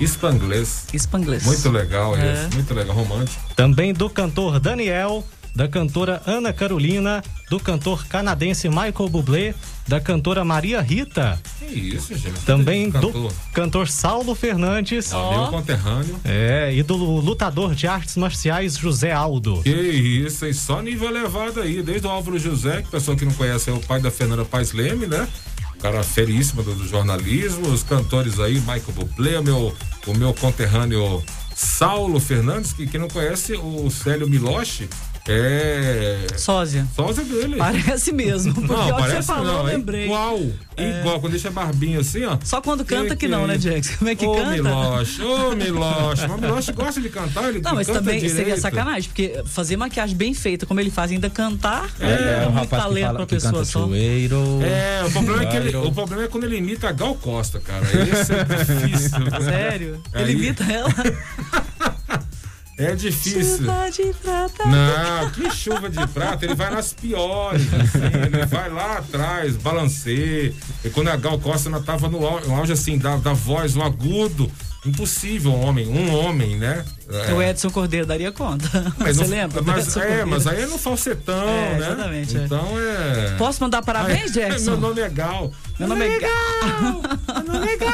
Espanglês. 0.00 0.86
Spanglish. 0.94 1.46
Muito 1.46 1.70
legal 1.70 2.16
É. 2.16 2.32
esse, 2.46 2.54
muito 2.54 2.72
legal, 2.74 2.94
romântico. 2.94 3.42
também 3.56 3.92
do 3.92 4.08
cantor 4.08 4.60
Daniel, 4.60 5.24
da 5.54 5.66
cantora 5.68 6.22
Ana 6.26 6.52
Carolina, 6.52 7.22
do 7.50 7.58
cantor 7.58 8.06
canadense 8.06 8.68
Michael 8.68 9.08
Bublé, 9.10 9.54
da 9.88 10.00
cantora 10.00 10.44
Maria 10.44 10.80
Rita, 10.80 11.40
Que 11.58 11.66
isso, 11.74 12.14
gente. 12.16 12.40
também 12.44 12.88
do 12.90 13.28
Cantor. 13.52 13.88
Saulo 13.88 14.34
Fernandes, 14.36 15.12
Ó, 15.12 15.30
Meu 15.30 15.50
conterrâneo. 15.50 16.20
é, 16.24 16.72
e 16.72 16.82
do 16.82 16.94
lutador 16.96 17.74
de 17.74 17.88
artes 17.88 18.16
marciais 18.16 18.76
José 18.76 19.10
Aldo. 19.10 19.60
Que 19.64 19.70
isso, 19.70 20.46
hein? 20.46 20.52
Só 20.52 20.80
nível 20.80 21.08
elevado 21.08 21.60
aí. 21.60 21.82
Desde 21.82 22.06
o 22.06 22.10
Álvaro 22.10 22.38
José, 22.38 22.82
que 22.82 22.88
pessoa 22.90 23.16
que 23.16 23.24
não 23.24 23.32
conhece 23.32 23.68
é 23.68 23.72
o 23.72 23.80
pai 23.80 24.00
da 24.00 24.10
Fernanda 24.12 24.44
Paz 24.44 24.72
Leme, 24.72 25.06
né? 25.08 25.26
Cara 25.82 26.02
feríssimo 26.04 26.62
do, 26.62 26.72
do 26.74 26.86
jornalismo. 26.86 27.66
Os 27.68 27.82
cantores 27.82 28.38
aí, 28.38 28.60
Michael 28.60 28.82
Bublé, 28.94 29.38
o 29.40 29.42
meu, 29.42 29.74
o 30.06 30.14
meu 30.14 30.32
conterrâneo 30.34 31.20
Saulo 31.54 32.20
Fernandes, 32.20 32.72
que 32.72 32.86
quem 32.86 33.00
não 33.00 33.08
conhece, 33.08 33.54
o 33.54 33.90
Célio 33.90 34.28
Miloche, 34.28 34.88
é. 35.28 36.26
Sósia. 36.36 36.86
Sósia 36.94 37.24
dele. 37.24 37.56
Parece 37.56 38.12
mesmo. 38.12 38.54
Porque 38.54 38.72
Não, 38.72 38.78
hora 38.80 38.94
que 38.94 39.00
parece 39.00 39.16
você 39.16 39.22
falou, 39.22 39.44
não, 39.44 39.60
eu 39.62 39.68
é 39.68 39.72
lembrei. 39.72 40.04
igual. 40.04 40.40
Igual, 40.78 41.20
quando 41.20 41.32
deixa 41.32 41.48
a 41.48 41.50
barbinha 41.50 42.00
assim, 42.00 42.24
ó. 42.24 42.38
Só 42.42 42.60
quando 42.62 42.84
canta 42.86 43.14
que, 43.14 43.28
não, 43.28 43.46
né, 43.46 43.58
Jax? 43.58 43.96
Como 43.96 44.10
é 44.10 44.14
que 44.14 44.24
ô, 44.26 44.34
canta? 44.34 44.50
Miloche, 44.52 45.22
ô, 45.22 45.54
Miloche. 45.54 46.22
Mas 46.26 46.30
o 46.30 46.40
Miloche 46.40 46.72
gosta 46.72 47.00
de 47.02 47.08
cantar, 47.10 47.50
ele 47.50 47.60
Não, 47.60 47.74
mas 47.74 47.86
canta 47.86 47.98
também 47.98 48.18
seria 48.20 48.36
direito. 48.36 48.60
sacanagem, 48.62 49.10
porque 49.10 49.42
fazer 49.44 49.76
maquiagem 49.76 50.16
bem 50.16 50.32
feita, 50.32 50.64
como 50.64 50.80
ele 50.80 50.90
faz, 50.90 51.10
ainda 51.10 51.28
cantar, 51.28 51.86
É, 52.00 52.06
é, 52.44 52.46
o 52.46 52.50
muito 52.52 52.54
rapaz 52.54 52.68
que 52.70 52.88
talento 52.88 53.04
fala 53.06 53.16
pra 53.18 53.26
que 53.26 53.34
pessoa 53.34 53.52
canta 53.52 53.64
só. 53.66 53.86
Chueiro. 53.86 54.58
É, 54.62 55.04
o 55.04 55.10
problema 55.10 55.42
é, 55.42 55.46
que 55.46 55.56
ele, 55.56 55.76
o 55.76 55.92
problema 55.92 56.22
é 56.24 56.28
quando 56.28 56.44
ele 56.44 56.56
imita 56.56 56.88
a 56.88 56.92
Gal 56.92 57.14
Costa, 57.16 57.60
cara. 57.60 57.84
Esse 57.84 58.32
é 58.32 58.44
difícil. 58.44 59.18
né? 59.30 59.40
Sério? 59.42 60.02
Aí- 60.14 60.22
Ele 60.22 60.32
imita 60.32 60.64
ela? 60.64 60.88
É 62.82 62.94
difícil. 62.94 63.58
Chuva 63.66 63.90
de 63.90 64.12
prata. 64.22 64.64
Não, 64.64 65.30
que 65.30 65.50
chuva 65.50 65.90
de 65.90 66.06
prata, 66.08 66.44
ele 66.44 66.54
vai 66.54 66.70
nas 66.70 66.92
piores, 66.92 67.62
assim, 67.74 67.98
ele 68.34 68.46
vai 68.46 68.70
lá 68.70 68.98
atrás, 68.98 69.56
balanceia. 69.56 70.54
E 70.84 70.90
quando 70.90 71.08
a 71.08 71.16
Gal 71.16 71.38
Costa 71.38 71.68
ainda 71.68 71.80
tava 71.80 72.08
no 72.08 72.24
au- 72.26 72.40
no 72.46 72.54
auge, 72.56 72.72
assim, 72.72 72.96
da, 72.98 73.16
da 73.16 73.32
voz, 73.32 73.76
o 73.76 73.82
agudo, 73.82 74.50
impossível 74.86 75.52
um 75.52 75.66
homem, 75.66 75.86
um 75.86 76.14
homem, 76.14 76.56
né? 76.56 76.82
É. 77.28 77.32
O 77.34 77.42
Edson 77.42 77.68
Cordeiro 77.70 78.06
daria 78.06 78.32
conta. 78.32 78.94
Mas 78.98 79.16
Você 79.16 79.24
não- 79.24 79.30
lembra? 79.30 79.60
Mas, 79.62 79.86
Edson 79.88 80.00
é, 80.00 80.02
Cordeiro? 80.04 80.28
mas 80.30 80.46
aí 80.46 80.62
é 80.62 80.66
no 80.66 80.78
falsetão, 80.78 81.48
É, 81.48 81.70
né? 81.72 81.86
exatamente, 81.86 82.36
é. 82.38 82.44
Então 82.44 82.66
é. 82.78 83.34
Posso 83.36 83.62
mandar 83.62 83.82
parabéns, 83.82 84.32
Jackson? 84.32 84.70
Meu 84.72 84.80
nome 84.80 85.00
é 85.02 85.08
Gal. 85.10 85.52
Meu 85.78 85.88
nome 85.88 86.06
é 86.06 86.18
Gal. 86.18 87.02
Meu 87.44 87.54
nome 87.54 87.72
é 87.72 87.76
Gal. 87.76 87.92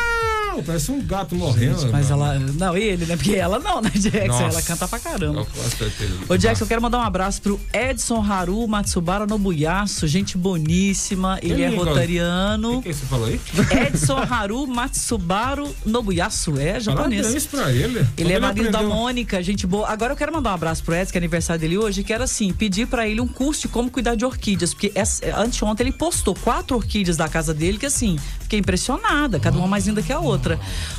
Parece 0.63 0.91
um 0.91 1.05
gato 1.05 1.35
morrendo. 1.35 1.89
Mas 1.91 2.11
mano. 2.11 2.25
ela. 2.25 2.39
Não, 2.39 2.77
ele, 2.77 3.07
né? 3.07 3.17
Porque 3.17 3.35
ela 3.35 3.59
não, 3.59 3.81
né, 3.81 3.91
Jackson? 3.95 4.27
Nossa. 4.27 4.45
Ela 4.45 4.63
canta 4.63 4.89
pra 4.89 4.99
caramba. 4.99 5.41
É 5.43 5.89
terrível. 5.91 6.27
Ô, 6.29 6.37
Jackson, 6.37 6.65
eu 6.65 6.69
quero 6.69 6.83
mandar 6.83 6.99
um 6.99 7.03
abraço 7.03 7.43
pro 7.43 7.61
Edson 7.73 8.21
Haru 8.21 8.67
Matsubara 8.67 9.27
Nobuyasu, 9.27 10.07
gente 10.07 10.37
boníssima. 10.37 11.39
Ele 11.43 11.63
é 11.63 11.69
rotariano. 11.69 12.79
O 12.79 12.83
que, 12.83 12.89
que 12.91 12.95
você 12.95 13.07
falou 13.07 13.27
aí? 13.27 13.41
Edson 13.87 14.19
Haru 14.19 14.67
Matsubaru 14.67 15.75
Nobuyasu, 15.85 16.59
é 16.59 16.81
japonês. 16.81 17.23
Parabéns 17.23 17.47
pra 17.47 17.73
ele. 17.73 18.07
Ele 18.17 18.33
é 18.33 18.41
marido 18.41 18.71
da? 18.71 18.83
Mônica, 18.83 19.43
gente 19.43 19.67
boa. 19.67 19.89
Agora 19.89 20.13
eu 20.13 20.17
quero 20.17 20.33
mandar 20.33 20.51
um 20.51 20.55
abraço 20.55 20.83
pro 20.83 20.95
Edson, 20.95 21.13
que 21.13 21.19
é 21.19 21.21
aniversário 21.21 21.61
dele 21.61 21.79
hoje, 21.79 22.03
que 22.03 22.13
era 22.13 22.25
assim, 22.25 22.53
pedir 22.53 22.87
pra 22.87 23.09
ele 23.09 23.21
um 23.21 23.27
curso 23.27 23.63
de 23.63 23.69
como 23.69 23.91
cuidar 23.91 24.15
de 24.15 24.25
orquídeas, 24.25 24.73
porque 24.73 24.93
essa, 24.95 25.25
anteontem 25.37 25.87
ele 25.87 25.97
postou 25.97 26.35
quatro 26.35 26.77
orquídeas 26.77 27.17
da 27.17 27.29
casa 27.29 27.53
dele, 27.53 27.79
que 27.79 27.87
assim, 27.87 28.19
fiquei 28.41 28.59
impressionada, 28.59 29.41
cada 29.41 29.57
uma 29.59 29.67
mais 29.67 29.87
linda 29.87 30.03
que 30.03 30.13
a 30.13 30.19
outra. 30.19 30.46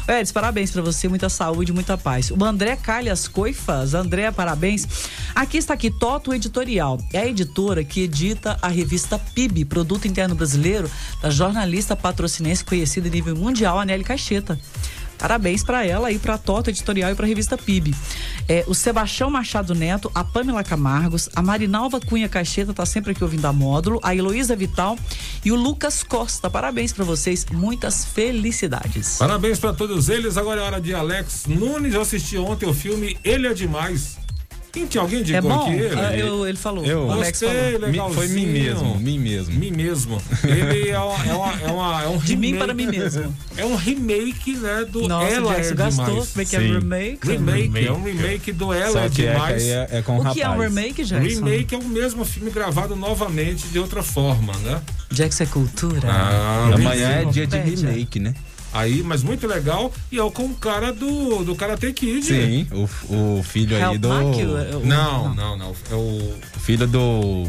Edson, 0.07 0.33
parabéns 0.33 0.71
pra 0.71 0.81
você, 0.81 1.07
muita 1.07 1.29
saúde, 1.29 1.71
muita 1.71 1.97
paz. 1.97 2.31
O 2.31 2.43
André 2.43 2.75
Calhas 2.75 3.27
Coifas, 3.27 3.93
André, 3.93 4.31
parabéns. 4.31 4.87
Aqui 5.33 5.57
está 5.57 5.73
aqui, 5.73 5.89
Toto 5.89 6.33
Editorial. 6.33 6.99
É 7.13 7.19
a 7.19 7.27
editora 7.27 7.83
que 7.83 8.01
edita 8.01 8.57
a 8.61 8.67
revista 8.67 9.17
PIB, 9.17 9.65
Produto 9.65 10.07
Interno 10.07 10.35
Brasileiro, 10.35 10.89
da 11.21 11.29
jornalista 11.29 11.95
patrocinense 11.95 12.63
conhecida 12.63 13.07
em 13.07 13.11
nível 13.11 13.35
mundial, 13.35 13.79
Anely 13.79 14.03
Caixeta. 14.03 14.59
Parabéns 15.17 15.63
para 15.63 15.85
ela 15.85 16.11
e 16.11 16.19
para 16.19 16.35
a 16.35 16.37
Toto 16.37 16.69
Editorial 16.69 17.11
e 17.11 17.15
para 17.15 17.25
a 17.25 17.27
revista 17.27 17.57
PIB. 17.57 17.93
É, 18.47 18.63
o 18.67 18.73
Sebastião 18.73 19.29
Machado 19.29 19.73
Neto, 19.73 20.11
a 20.13 20.23
Pamela 20.23 20.63
Camargos, 20.63 21.29
a 21.35 21.41
Marinalva 21.41 21.99
Cunha 21.99 22.29
Caixeta 22.29 22.73
tá 22.73 22.85
sempre 22.85 23.11
aqui 23.11 23.23
ouvindo 23.23 23.45
a 23.45 23.53
módulo, 23.53 23.99
a 24.03 24.15
Heloísa 24.15 24.55
Vital 24.55 24.97
e 25.43 25.51
o 25.51 25.55
Lucas 25.55 26.03
Costa. 26.03 26.49
Parabéns 26.49 26.93
para 26.93 27.03
vocês, 27.03 27.45
muitas 27.51 28.05
felicidades. 28.05 29.17
Parabéns 29.17 29.59
pra 29.59 29.73
todos 29.73 30.09
eles. 30.09 30.37
Agora 30.37 30.61
é 30.61 30.63
hora 30.63 30.81
de 30.81 30.93
Alex 30.93 31.45
Nunes. 31.47 31.93
Eu 31.93 32.01
assisti 32.01 32.37
ontem 32.37 32.67
o 32.67 32.73
filme 32.73 33.17
Ele 33.23 33.47
é 33.47 33.53
Demais. 33.53 34.26
Quem 34.77 34.85
tinha 34.85 35.01
alguém 35.01 35.23
de 35.23 35.33
É 35.35 35.41
bom? 35.41 35.61
aqui? 35.61 35.71
Ele? 35.71 35.99
Ah, 35.99 36.15
eu- 36.15 36.47
ele 36.47 36.57
falou. 36.57 36.85
Eu 36.85 37.07
o 37.07 37.11
Alex 37.11 37.39
Gostei, 37.41 37.79
falou. 37.97 38.13
Foi 38.13 38.27
mim 38.27 38.45
mesmo, 38.45 38.95
mim 38.99 39.17
mesmo. 39.19 39.55
Mim 39.55 39.71
mesmo. 39.71 40.21
Ele 40.43 40.89
é, 40.89 40.99
uma, 40.99 41.25
é, 41.25 41.33
uma, 41.33 41.53
é, 41.61 41.71
uma, 41.71 42.03
é 42.03 42.07
um 42.07 42.17
De 42.17 42.35
mim 42.35 42.47
remake- 42.51 42.63
para 42.65 42.73
mim 42.75 42.85
mesmo. 42.87 43.35
É 43.57 43.65
um 43.65 43.75
remake, 43.75 44.55
né, 44.57 44.85
do 44.87 45.07
Nossa, 45.07 45.33
Ela 45.33 45.55
Jackson 45.55 45.71
é 45.71 45.75
gastou. 45.75 46.05
Demais. 46.05 46.29
Como 46.29 46.41
é 46.41 46.45
que 46.45 46.55
é 46.55 46.59
Sim. 46.59 46.73
remake? 46.73 47.27
Remake, 47.27 47.85
é 47.87 47.91
um 47.91 48.03
remake 48.03 48.51
do 48.51 48.73
Ela 48.73 48.91
Só 48.91 48.99
é 48.99 49.09
que 49.09 49.25
é, 49.25 49.31
Demais. 49.33 49.63
aí 49.63 49.69
é, 49.71 49.87
é 49.93 50.01
com 50.03 50.19
O 50.19 50.31
que 50.33 50.41
é 50.41 50.49
um 50.49 50.59
remake, 50.59 51.03
Jackson? 51.03 51.27
Remake 51.45 51.73
é 51.75 51.77
o 51.79 51.83
mesmo 51.83 52.23
filme 52.23 52.51
gravado 52.51 52.95
novamente 52.95 53.67
de 53.69 53.79
outra 53.79 54.03
forma, 54.03 54.53
né? 54.59 54.79
Jackson 55.11 55.43
é 55.43 55.47
cultura. 55.47 56.07
Ah, 56.07 56.69
Amanhã 56.73 57.09
é 57.21 57.25
dia 57.25 57.47
de 57.47 57.57
remake, 57.57 58.19
né? 58.19 58.33
Aí, 58.77 59.01
mas 59.03 59.23
muito 59.23 59.47
legal. 59.47 59.91
E 60.11 60.19
é 60.19 60.31
com 60.31 60.45
o 60.45 60.55
cara 60.55 60.91
do, 60.93 61.43
do 61.43 61.55
Karate 61.55 61.91
Kid. 61.93 62.23
Sim, 62.25 62.67
o, 62.71 63.37
o 63.39 63.43
filho 63.43 63.75
aí 63.75 63.81
Help 63.81 63.97
do. 63.97 64.09
O- 64.09 64.85
Não, 64.85 65.33
não, 65.35 65.57
não. 65.57 65.75
É 65.89 65.95
o 65.95 66.35
Filho 66.59 66.87
do. 66.87 67.43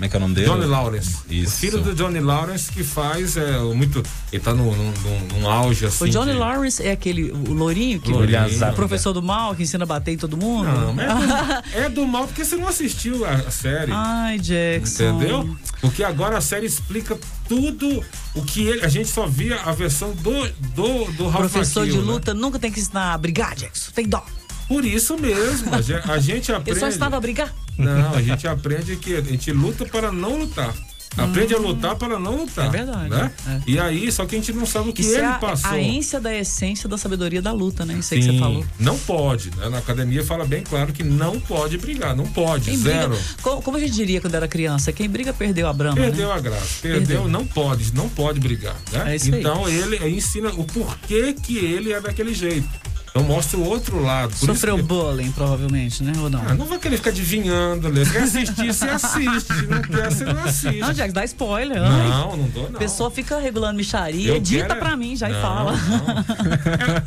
Como 0.00 0.06
é 0.06 0.08
que 0.08 0.16
é 0.16 0.18
o 0.18 0.20
nome 0.20 0.34
dele? 0.34 0.46
Johnny 0.46 0.64
Lawrence. 0.64 1.16
Isso. 1.28 1.52
O 1.52 1.56
filho 1.58 1.78
do 1.82 1.94
Johnny 1.94 2.20
Lawrence 2.20 2.72
que 2.72 2.82
faz 2.82 3.36
é, 3.36 3.58
muito. 3.58 4.02
Ele 4.32 4.42
tá 4.42 4.54
num, 4.54 4.74
num, 4.74 5.40
num- 5.40 5.50
auge 5.50 5.84
assim. 5.84 6.04
O 6.04 6.08
Johnny 6.08 6.32
de- 6.32 6.38
Lawrence 6.38 6.82
é 6.82 6.90
aquele, 6.92 7.30
o 7.30 7.52
Lourinho, 7.52 8.00
que 8.00 8.10
Lourinho. 8.10 8.40
o 8.70 8.74
professor 8.74 9.12
do 9.12 9.22
mal, 9.22 9.54
que 9.54 9.62
ensina 9.62 9.84
a 9.84 9.86
bater 9.86 10.12
em 10.12 10.16
todo 10.16 10.38
mundo? 10.38 10.70
Não, 10.70 10.94
mas 10.94 11.04
é 11.06 11.12
do, 11.12 11.68
é 11.84 11.88
do 11.90 12.06
mal 12.06 12.26
porque 12.26 12.42
você 12.42 12.56
não 12.56 12.66
assistiu 12.66 13.26
a, 13.26 13.32
a 13.32 13.50
série. 13.50 13.92
Ai, 13.92 14.38
Jackson. 14.38 15.02
Entendeu? 15.02 15.56
Porque 15.82 16.02
agora 16.02 16.38
a 16.38 16.40
série 16.40 16.64
explica 16.64 17.18
tudo 17.46 18.02
o 18.34 18.42
que 18.42 18.62
ele. 18.68 18.82
A 18.82 18.88
gente 18.88 19.10
só 19.10 19.26
via 19.26 19.60
a 19.60 19.72
versão 19.72 20.12
do, 20.12 20.48
do, 20.74 21.12
do 21.12 21.28
Ralph 21.28 21.52
Professor 21.52 21.84
de 21.84 21.98
né? 21.98 22.02
luta 22.02 22.32
nunca 22.32 22.58
tem 22.58 22.72
que 22.72 22.80
ensinar 22.80 23.12
a 23.12 23.18
brigar, 23.18 23.54
Jackson. 23.54 23.92
Tem 23.92 24.08
dó. 24.08 24.24
Por 24.70 24.84
isso 24.84 25.18
mesmo. 25.18 25.74
A 25.74 25.80
gente, 25.82 26.08
a 26.10 26.18
gente 26.20 26.52
aprende. 26.52 26.70
Ele 26.70 26.80
só 26.80 26.86
ensinava 26.88 27.16
a 27.16 27.20
brigar. 27.20 27.52
Não, 27.76 28.14
a 28.14 28.22
gente 28.22 28.46
aprende 28.46 28.94
que 28.96 29.16
a 29.16 29.20
gente 29.20 29.50
luta 29.50 29.84
para 29.84 30.12
não 30.12 30.38
lutar. 30.38 30.72
Aprende 31.18 31.52
a 31.52 31.58
lutar 31.58 31.96
para 31.96 32.20
não 32.20 32.36
lutar. 32.36 32.66
É 32.66 32.70
verdade, 32.70 33.08
Né? 33.10 33.32
é. 33.48 33.60
E 33.66 33.80
aí, 33.80 34.12
só 34.12 34.24
que 34.24 34.36
a 34.36 34.38
gente 34.38 34.52
não 34.52 34.64
sabe 34.64 34.90
o 34.90 34.92
que 34.92 35.00
Isso 35.02 35.10
ele 35.14 35.22
é 35.22 35.26
a, 35.26 35.32
passou. 35.32 35.68
a 35.72 35.80
ência 35.80 36.20
da 36.20 36.32
essência 36.32 36.88
da 36.88 36.96
sabedoria 36.96 37.42
da 37.42 37.50
luta, 37.50 37.84
né? 37.84 37.94
Isso 37.94 38.14
aí 38.14 38.20
que 38.20 38.26
Sim, 38.26 38.32
você 38.34 38.38
falou. 38.38 38.64
não 38.78 38.96
pode, 38.96 39.50
né? 39.56 39.68
Na 39.68 39.78
academia 39.78 40.24
fala 40.24 40.44
bem 40.44 40.62
claro 40.62 40.92
que 40.92 41.02
não 41.02 41.40
pode 41.40 41.76
brigar, 41.78 42.14
não 42.14 42.26
pode, 42.26 42.66
Quem 42.66 42.76
zero. 42.78 43.08
briga, 43.10 43.24
como, 43.60 43.76
a 43.76 43.80
gente 43.80 43.92
diria 43.92 44.20
quando 44.20 44.36
era 44.36 44.46
criança, 44.46 44.92
quem 44.92 45.10
briga 45.10 45.32
perdeu 45.32 45.66
a 45.66 45.72
brama, 45.72 45.96
Perdeu 45.96 46.28
né? 46.28 46.34
a 46.34 46.38
graça, 46.38 46.78
perdeu, 46.80 47.00
Perdeu. 47.00 47.28
não 47.28 47.44
pode, 47.44 47.92
não 47.92 48.08
pode 48.08 48.38
brigar, 48.38 48.76
né? 48.92 49.12
É 49.12 49.16
isso 49.16 49.34
aí. 49.34 49.40
então 49.40 49.68
ele 49.68 49.96
ensina 50.16 50.50
o 50.50 50.62
porquê 50.64 51.32
que 51.32 51.58
ele 51.58 51.92
é 51.92 52.00
daquele 52.00 52.32
jeito. 52.32 52.68
Então 53.10 53.24
mostra 53.24 53.58
o 53.58 53.64
outro 53.66 54.00
lado. 54.00 54.30
Por 54.30 54.46
Sofreu 54.46 54.76
que- 54.76 54.82
bullying, 54.82 55.32
provavelmente, 55.32 56.02
né? 56.02 56.12
Ou 56.18 56.30
não? 56.30 56.40
Ah, 56.46 56.54
não 56.54 56.64
vai 56.64 56.78
querer 56.78 56.96
ficar 56.96 57.10
adivinhando, 57.10 57.88
Lê. 57.88 58.06
Quer 58.06 58.22
assistir, 58.22 58.72
você 58.72 58.84
assiste. 58.88 59.52
Não 59.68 59.82
quer, 59.82 60.10
você 60.12 60.24
não 60.24 60.44
assiste. 60.44 60.78
Não, 60.78 60.94
Jax, 60.94 61.12
dá 61.12 61.24
spoiler. 61.24 61.82
ai. 61.82 62.08
Não, 62.08 62.36
não 62.36 62.48
dou, 62.48 62.68
não. 62.70 62.76
A 62.76 62.78
pessoa 62.78 63.10
fica 63.10 63.38
regulando 63.40 63.76
micharia, 63.76 64.28
Eu 64.30 64.36
edita 64.36 64.66
quero- 64.68 64.78
pra 64.80 64.96
mim 64.96 65.16
já 65.16 65.28
e 65.28 65.32
Não, 65.32 65.42
fala. 65.42 65.74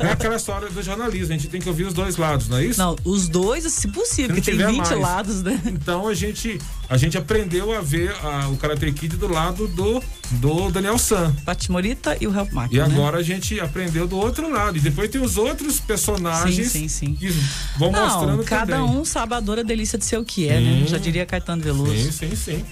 É, 0.02 0.06
é 0.08 0.12
aquela 0.12 0.36
história 0.36 0.68
do 0.68 0.82
jornalismo, 0.82 1.32
a 1.34 1.36
gente 1.38 1.48
tem 1.48 1.60
que 1.60 1.68
ouvir 1.68 1.84
os 1.84 1.94
dois 1.94 2.16
lados, 2.16 2.48
não 2.48 2.58
é 2.58 2.66
isso? 2.66 2.78
Não, 2.78 2.96
os 3.04 3.28
dois, 3.28 3.64
se 3.72 3.88
possível, 3.88 4.34
Se 4.36 4.42
que 4.42 4.52
não 4.52 4.58
tem 4.58 4.66
tiver 4.66 4.84
20 4.84 4.88
mais. 4.90 5.00
lados, 5.00 5.42
né? 5.42 5.60
Então 5.66 6.06
a 6.06 6.14
gente, 6.14 6.58
a 6.94 6.96
gente 6.96 7.18
aprendeu 7.18 7.76
a 7.76 7.80
ver 7.80 8.14
a- 8.22 8.48
o 8.48 8.56
Karate 8.56 8.90
Kid 8.92 9.16
do 9.16 9.26
lado 9.26 9.66
do, 9.66 10.00
do 10.32 10.70
Daniel 10.70 10.96
San. 10.96 11.34
Patimorita 11.44 12.16
e 12.20 12.26
o 12.28 12.34
Help 12.36 12.52
Mark, 12.52 12.72
E 12.72 12.76
né? 12.78 12.84
agora 12.84 13.18
a 13.18 13.22
gente 13.22 13.58
aprendeu 13.58 14.06
do 14.06 14.16
outro 14.16 14.48
lado. 14.50 14.76
E 14.76 14.80
depois 14.80 15.10
tem 15.10 15.20
os 15.20 15.36
outros 15.36 15.80
personagens 15.80 16.70
Sim, 16.70 16.86
sim, 16.86 17.08
sim. 17.08 17.14
que 17.14 17.28
vão 17.76 17.90
mostrando 17.90 18.36
Não, 18.38 18.44
cada 18.44 18.76
também. 18.76 18.96
um 18.96 19.04
sabe 19.04 19.34
a 19.34 19.40
dor 19.40 19.58
a 19.58 19.62
delícia 19.62 19.98
de 19.98 20.04
ser 20.04 20.18
o 20.18 20.24
que 20.24 20.48
é, 20.48 20.60
né? 20.60 20.80
Sim. 20.82 20.86
Já 20.88 20.98
diria 20.98 21.26
Caetano 21.26 21.62
Veloso. 21.62 21.94
Sim, 21.96 22.12
sim, 22.12 22.36
sim. 22.36 22.64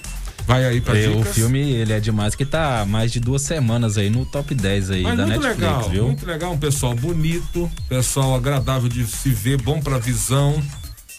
Vai 0.46 0.64
aí 0.66 0.80
pra 0.80 0.94
o 0.94 1.16
dicas. 1.18 1.34
filme, 1.34 1.70
ele 1.72 1.92
é 1.92 2.00
demais 2.00 2.34
que 2.34 2.44
tá 2.44 2.84
mais 2.86 3.12
de 3.12 3.20
duas 3.20 3.42
semanas 3.42 3.96
aí 3.96 4.10
no 4.10 4.24
top 4.26 4.54
10 4.54 4.90
aí 4.90 5.02
Mas 5.02 5.16
da 5.16 5.26
muito 5.26 5.40
Netflix, 5.40 5.60
legal, 5.70 5.88
viu? 5.90 6.06
muito 6.06 6.26
legal, 6.26 6.52
um 6.52 6.58
pessoal 6.58 6.94
bonito, 6.94 7.70
pessoal 7.88 8.34
agradável 8.34 8.88
de 8.88 9.06
se 9.06 9.30
ver, 9.30 9.60
bom 9.62 9.80
pra 9.80 9.98
visão, 9.98 10.60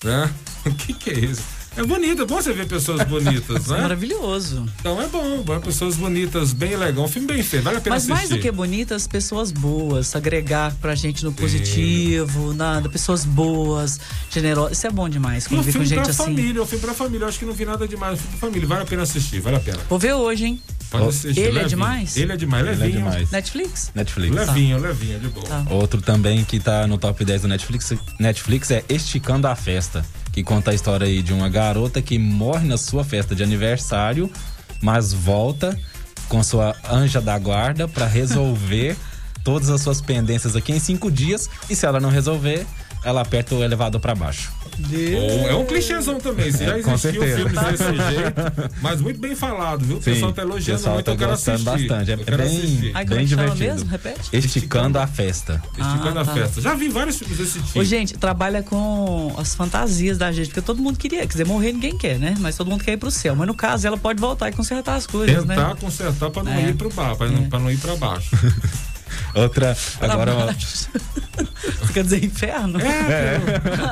né? 0.04 0.30
O 0.66 0.72
que 0.74 0.94
que 0.94 1.10
é 1.10 1.20
isso? 1.20 1.44
É 1.76 1.84
bonito, 1.84 2.22
é 2.22 2.26
bom 2.26 2.36
você 2.42 2.54
ver 2.54 2.68
pessoas 2.68 3.04
bonitas, 3.08 3.70
É 3.70 3.74
né? 3.74 3.82
maravilhoso. 3.82 4.66
Então 4.80 5.02
é 5.02 5.08
bom, 5.08 5.42
bom, 5.42 5.60
pessoas 5.60 5.96
bonitas, 5.96 6.54
bem 6.54 6.76
legal, 6.76 7.04
um 7.04 7.08
filme 7.08 7.28
bem 7.28 7.42
feito, 7.42 7.64
vale 7.64 7.78
a 7.78 7.82
pena 7.82 7.96
Mas 7.96 8.04
assistir. 8.04 8.14
mais 8.18 8.30
do 8.30 8.38
que 8.40 8.52
bonitas, 8.52 9.08
pessoas 9.08 9.52
boas, 9.52 10.16
agregar 10.16 10.74
pra 10.80 10.94
gente 10.94 11.24
no 11.24 11.34
positivo, 11.34 12.54
nada, 12.54 12.88
pessoas 12.90 13.26
boas, 13.26 14.00
generosas. 14.30 14.78
Isso 14.78 14.88
é 14.88 14.92
bom 14.92 15.10
demais. 15.10 15.46
Um 15.48 15.50
vê 15.50 15.56
com 15.58 15.64
filme 15.72 15.86
gente 15.88 16.00
pra 16.02 16.10
assim. 16.10 16.24
família, 16.26 16.62
um 16.62 16.66
filme 16.66 16.86
pra 16.86 16.94
família, 16.94 17.24
eu 17.26 17.30
acho 17.30 17.40
que 17.40 17.46
não 17.46 17.54
vi 17.54 17.66
nada 17.66 17.88
demais, 17.88 18.14
um 18.14 18.18
filme 18.22 18.38
pra 18.38 18.48
família, 18.48 18.68
vale 18.68 18.82
a 18.82 18.86
pena 18.86 19.02
assistir, 19.04 19.40
vale 19.40 19.56
a 19.58 19.60
pena. 19.60 19.80
Vou 19.90 19.98
ver 19.98 20.14
hoje, 20.14 20.46
hein? 20.46 20.62
Pode 20.99 21.10
assistir. 21.10 21.39
ele 21.39 21.47
é 21.47 21.51
levinho. 21.51 21.69
demais? 21.69 22.17
Ele 22.17 22.32
é 22.32 22.38
demais, 22.38 22.62
Ele 22.67 22.69
é 22.73 22.77
levinho. 22.77 22.97
demais. 23.03 23.32
Netflix? 23.32 23.91
Netflix. 23.95 24.36
Levinho, 24.36 24.77
levinho, 24.79 25.19
de 25.19 25.27
boa. 25.29 25.45
Tá. 25.45 25.65
Outro 25.69 26.01
também 26.01 26.43
que 26.43 26.60
tá 26.60 26.86
no 26.88 26.97
top 26.97 27.23
10 27.25 27.41
do 27.43 27.47
Netflix, 27.47 27.93
Netflix 28.19 28.71
é 28.71 28.84
Esticando 28.88 29.47
a 29.47 29.56
Festa, 29.56 30.06
que 30.32 30.43
conta 30.43 30.71
a 30.71 30.73
história 30.73 31.06
aí 31.08 31.21
de 31.21 31.34
uma 31.34 31.49
garota 31.49 32.01
que 32.01 32.17
morre 32.17 32.67
na 32.67 32.77
sua 32.77 33.03
festa 33.03 33.36
de 33.36 33.43
aniversário, 33.43 34.32
mas 34.82 35.12
volta 35.13 35.77
com 36.29 36.41
sua 36.43 36.75
anja 36.89 37.19
da 37.21 37.38
guarda 37.38 37.88
pra 37.88 38.06
resolver 38.08 38.95
todas 39.43 39.69
as 39.69 39.82
suas 39.82 40.01
pendências 40.01 40.56
aqui 40.56 40.71
em 40.71 40.79
cinco 40.79 41.12
dias 41.12 41.49
e 41.69 41.75
se 41.75 41.86
ela 41.86 41.99
não 41.99 42.10
resolver, 42.10 42.65
ela 43.04 43.22
aperta 43.22 43.56
o 43.56 43.63
elevador 43.63 44.00
pra 44.02 44.16
baixo. 44.16 44.52
Ou 45.16 45.48
é 45.50 45.56
um 45.56 45.66
clichêzão 45.66 46.18
também, 46.20 46.52
se 46.52 46.66
já 46.66 46.78
É, 46.78 46.82
com 46.82 46.92
existiu 46.94 47.22
filmes 47.22 47.54
desse 47.62 47.84
jeito, 47.94 48.42
mas 48.82 49.00
muito 49.02 49.20
bem 49.20 49.36
falado, 49.36 49.86
viu? 49.86 49.98
O 49.98 50.02
pessoal 50.02 50.34
tá 50.34 50.42
elogiando 50.42 50.80
pessoal 50.80 50.96
muito, 50.96 51.06
tá 51.06 51.12
eu 51.12 51.18
quero 51.18 51.30
gostando 51.32 51.70
assistir. 51.70 51.88
bastante, 51.89 52.12
é 52.12 52.13
eu 52.16 52.18
quero 52.26 52.38
bem- 52.38 52.48
assistir. 52.48 52.92
Ai, 52.96 53.06
Bem 53.06 53.20
é 53.20 53.24
divertido. 53.24 53.60
mesmo? 53.60 53.89
Repete? 53.89 54.20
Esticando 54.34 54.98
a 54.98 55.06
Festa. 55.06 55.62
Esticando 55.78 56.18
Ah, 56.20 56.22
a 56.24 56.26
tá. 56.26 56.34
festa. 56.34 56.60
Já 56.62 56.74
vi 56.74 56.89
vários 56.89 57.18
filmes 57.18 57.38
desse 57.38 57.60
tipo. 57.62 57.80
Ô, 57.80 57.84
gente, 57.84 58.16
trabalha 58.18 58.63
com 58.63 59.36
as 59.38 59.54
fantasias 59.54 60.18
da 60.18 60.32
gente, 60.32 60.48
porque 60.48 60.62
todo 60.62 60.82
mundo 60.82 60.98
queria, 60.98 61.20
quer 61.22 61.28
dizer, 61.28 61.46
morrer 61.46 61.72
ninguém 61.72 61.96
quer, 61.96 62.18
né? 62.18 62.34
Mas 62.39 62.58
todo 62.58 62.68
mundo 62.70 62.84
quer 62.84 62.94
ir 62.94 62.98
pro 62.98 63.12
céu. 63.12 63.36
Mas 63.36 63.46
no 63.48 63.54
caso, 63.54 63.86
ela 63.86 63.98
pode 63.98 64.20
voltar 64.20 64.50
e 64.50 64.54
consertar 64.54 64.96
as 64.96 65.06
coisas, 65.06 65.44
Tentar 65.46 65.70
né? 65.70 65.76
consertar 65.80 66.32
pra 66.32 66.42
não 66.44 66.52
É. 66.52 66.70
ir 66.70 66.76
pro 66.76 66.89
bar, 66.89 67.16
pra, 67.16 67.28
não, 67.28 67.44
pra 67.48 67.60
não 67.60 67.70
ir 67.72 67.78
pra 67.78 67.96
baixo. 67.96 68.30
Outra, 69.36 69.76
agora 70.02 70.34
baixo. 70.36 70.88
Você 71.63 71.93
quer 71.93 72.04
dizer 72.04 72.23
inferno? 72.23 72.80
É, 72.80 73.39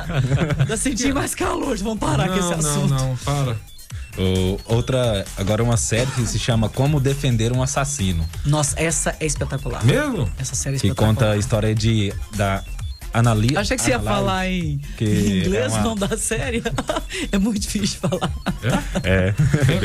Já 0.68 0.76
senti 0.76 1.12
mais 1.12 1.34
calor, 1.34 1.76
vamos 1.78 1.98
parar 1.98 2.28
com 2.28 2.34
esse 2.38 2.50
não, 2.50 2.58
não, 2.58 2.58
assunto. 2.58 2.94
não, 2.94 3.16
para. 3.16 3.56
o- 4.18 4.60
outra, 4.66 5.24
agora 5.36 5.62
uma 5.62 5.76
série 5.76 6.10
que 6.12 6.26
se 6.26 6.38
chama 6.38 6.68
Como 6.68 7.00
Defender 7.00 7.52
um 7.52 7.62
Assassino. 7.62 8.28
Nossa, 8.44 8.78
essa 8.80 9.16
é 9.18 9.26
espetacular. 9.26 9.84
Mesmo? 9.84 10.30
Essa 10.38 10.54
série 10.54 10.76
é 10.76 10.78
que 10.80 10.86
espetacular. 10.88 11.14
conta 11.14 11.30
a 11.32 11.36
história 11.36 11.74
de 11.74 12.12
da 12.36 12.62
Anali. 13.12 13.56
Achei 13.56 13.76
que 13.76 13.82
você 13.82 13.90
ia 13.90 14.00
falar 14.00 14.48
em, 14.48 14.78
que 14.96 15.04
em 15.04 15.40
inglês, 15.40 15.64
é 15.72 15.76
uma- 15.76 15.80
o 15.80 15.82
nome 15.84 16.00
da 16.00 16.16
série. 16.16 16.62
é 17.30 17.38
muito 17.38 17.60
difícil 17.60 17.98
de 18.00 18.08
falar. 18.08 18.30
É, 19.02 19.34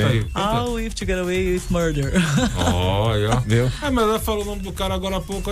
aí. 0.03 0.23
Tenta. 0.23 0.39
How 0.39 0.79
if 0.79 0.93
to 0.93 1.05
get 1.05 1.17
away 1.19 1.53
with 1.53 1.63
murder. 1.69 2.11
Olha, 2.57 3.31
ó. 3.31 3.39
Viu? 3.41 3.71
Ah, 3.81 3.91
mas 3.91 4.03
ela 4.03 4.19
falou 4.19 4.43
o 4.43 4.45
nome 4.45 4.61
do 4.61 4.71
cara 4.71 4.93
agora 4.93 5.17
há 5.17 5.21
pouco. 5.21 5.51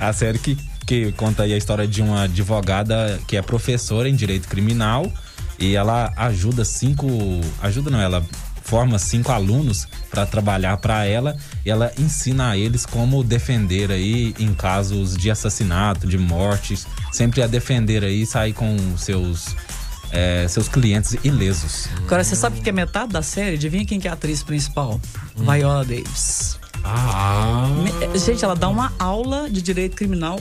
A 0.00 0.12
série 0.12 0.38
que, 0.38 0.56
que 0.86 1.12
conta 1.12 1.42
aí 1.44 1.52
a 1.52 1.56
história 1.56 1.86
de 1.86 2.02
uma 2.02 2.22
advogada 2.22 3.18
que 3.26 3.36
é 3.36 3.42
professora 3.42 4.08
em 4.08 4.14
direito 4.14 4.48
criminal 4.48 5.10
e 5.58 5.74
ela 5.74 6.12
ajuda 6.16 6.64
cinco. 6.64 7.06
Ajuda 7.62 7.90
não, 7.90 8.00
ela 8.00 8.24
forma 8.66 8.98
cinco 8.98 9.30
alunos 9.30 9.86
para 10.10 10.26
trabalhar 10.26 10.76
para 10.78 11.04
ela 11.04 11.36
e 11.64 11.70
ela 11.70 11.92
ensina 11.98 12.50
a 12.50 12.56
eles 12.56 12.84
como 12.84 13.22
defender 13.22 13.92
aí 13.92 14.34
em 14.38 14.52
casos 14.52 15.16
de 15.16 15.30
assassinato, 15.30 16.06
de 16.06 16.18
mortes, 16.18 16.86
sempre 17.12 17.42
a 17.42 17.46
defender 17.46 18.02
aí 18.02 18.26
sair 18.26 18.52
com 18.52 18.76
seus 18.98 19.54
é, 20.10 20.46
seus 20.48 20.68
clientes 20.68 21.16
ilesos. 21.24 21.88
Agora, 21.98 22.22
você 22.22 22.36
sabe 22.36 22.58
o 22.58 22.62
que 22.62 22.68
é 22.68 22.72
metade 22.72 23.12
da 23.12 23.22
série? 23.22 23.56
Adivinha 23.56 23.84
quem 23.84 24.00
que 24.00 24.08
é 24.08 24.10
a 24.10 24.14
atriz 24.14 24.42
principal? 24.42 25.00
Viola 25.36 25.84
Davis. 25.84 26.58
Ah. 26.88 27.66
Me- 27.82 28.18
Gente, 28.18 28.44
ela 28.44 28.54
dá 28.54 28.68
uma 28.68 28.92
aula 28.98 29.48
de 29.50 29.60
direito 29.60 29.96
criminal, 29.96 30.40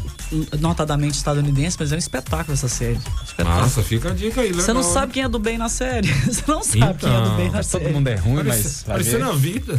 notadamente 0.59 1.17
estadunidense, 1.17 1.75
mas 1.79 1.91
é 1.91 1.95
um 1.95 1.99
espetáculo 1.99 2.53
essa 2.53 2.67
série. 2.67 2.99
Espetáculo. 3.25 3.61
Nossa, 3.61 3.81
fica 3.83 4.09
a 4.09 4.13
dica 4.13 4.41
aí, 4.41 4.47
legal. 4.49 4.61
Você 4.65 4.73
não 4.73 4.83
sabe 4.83 5.13
quem 5.13 5.23
é 5.23 5.29
do 5.29 5.39
bem 5.39 5.57
na 5.57 5.67
série. 5.69 6.07
Você 6.07 6.43
não 6.47 6.63
sabe 6.63 6.99
quem 6.99 7.13
é 7.13 7.21
do 7.21 7.29
bem 7.35 7.47
na 7.49 7.57
Mas 7.57 7.67
todo 7.67 7.81
série. 7.81 7.93
mundo 7.93 8.07
é 8.07 8.15
ruim, 8.15 8.35
Parece- 8.37 8.63
mas 8.63 8.83
Parecendo 8.83 9.25
ver. 9.25 9.31
a 9.31 9.35
vida. 9.35 9.73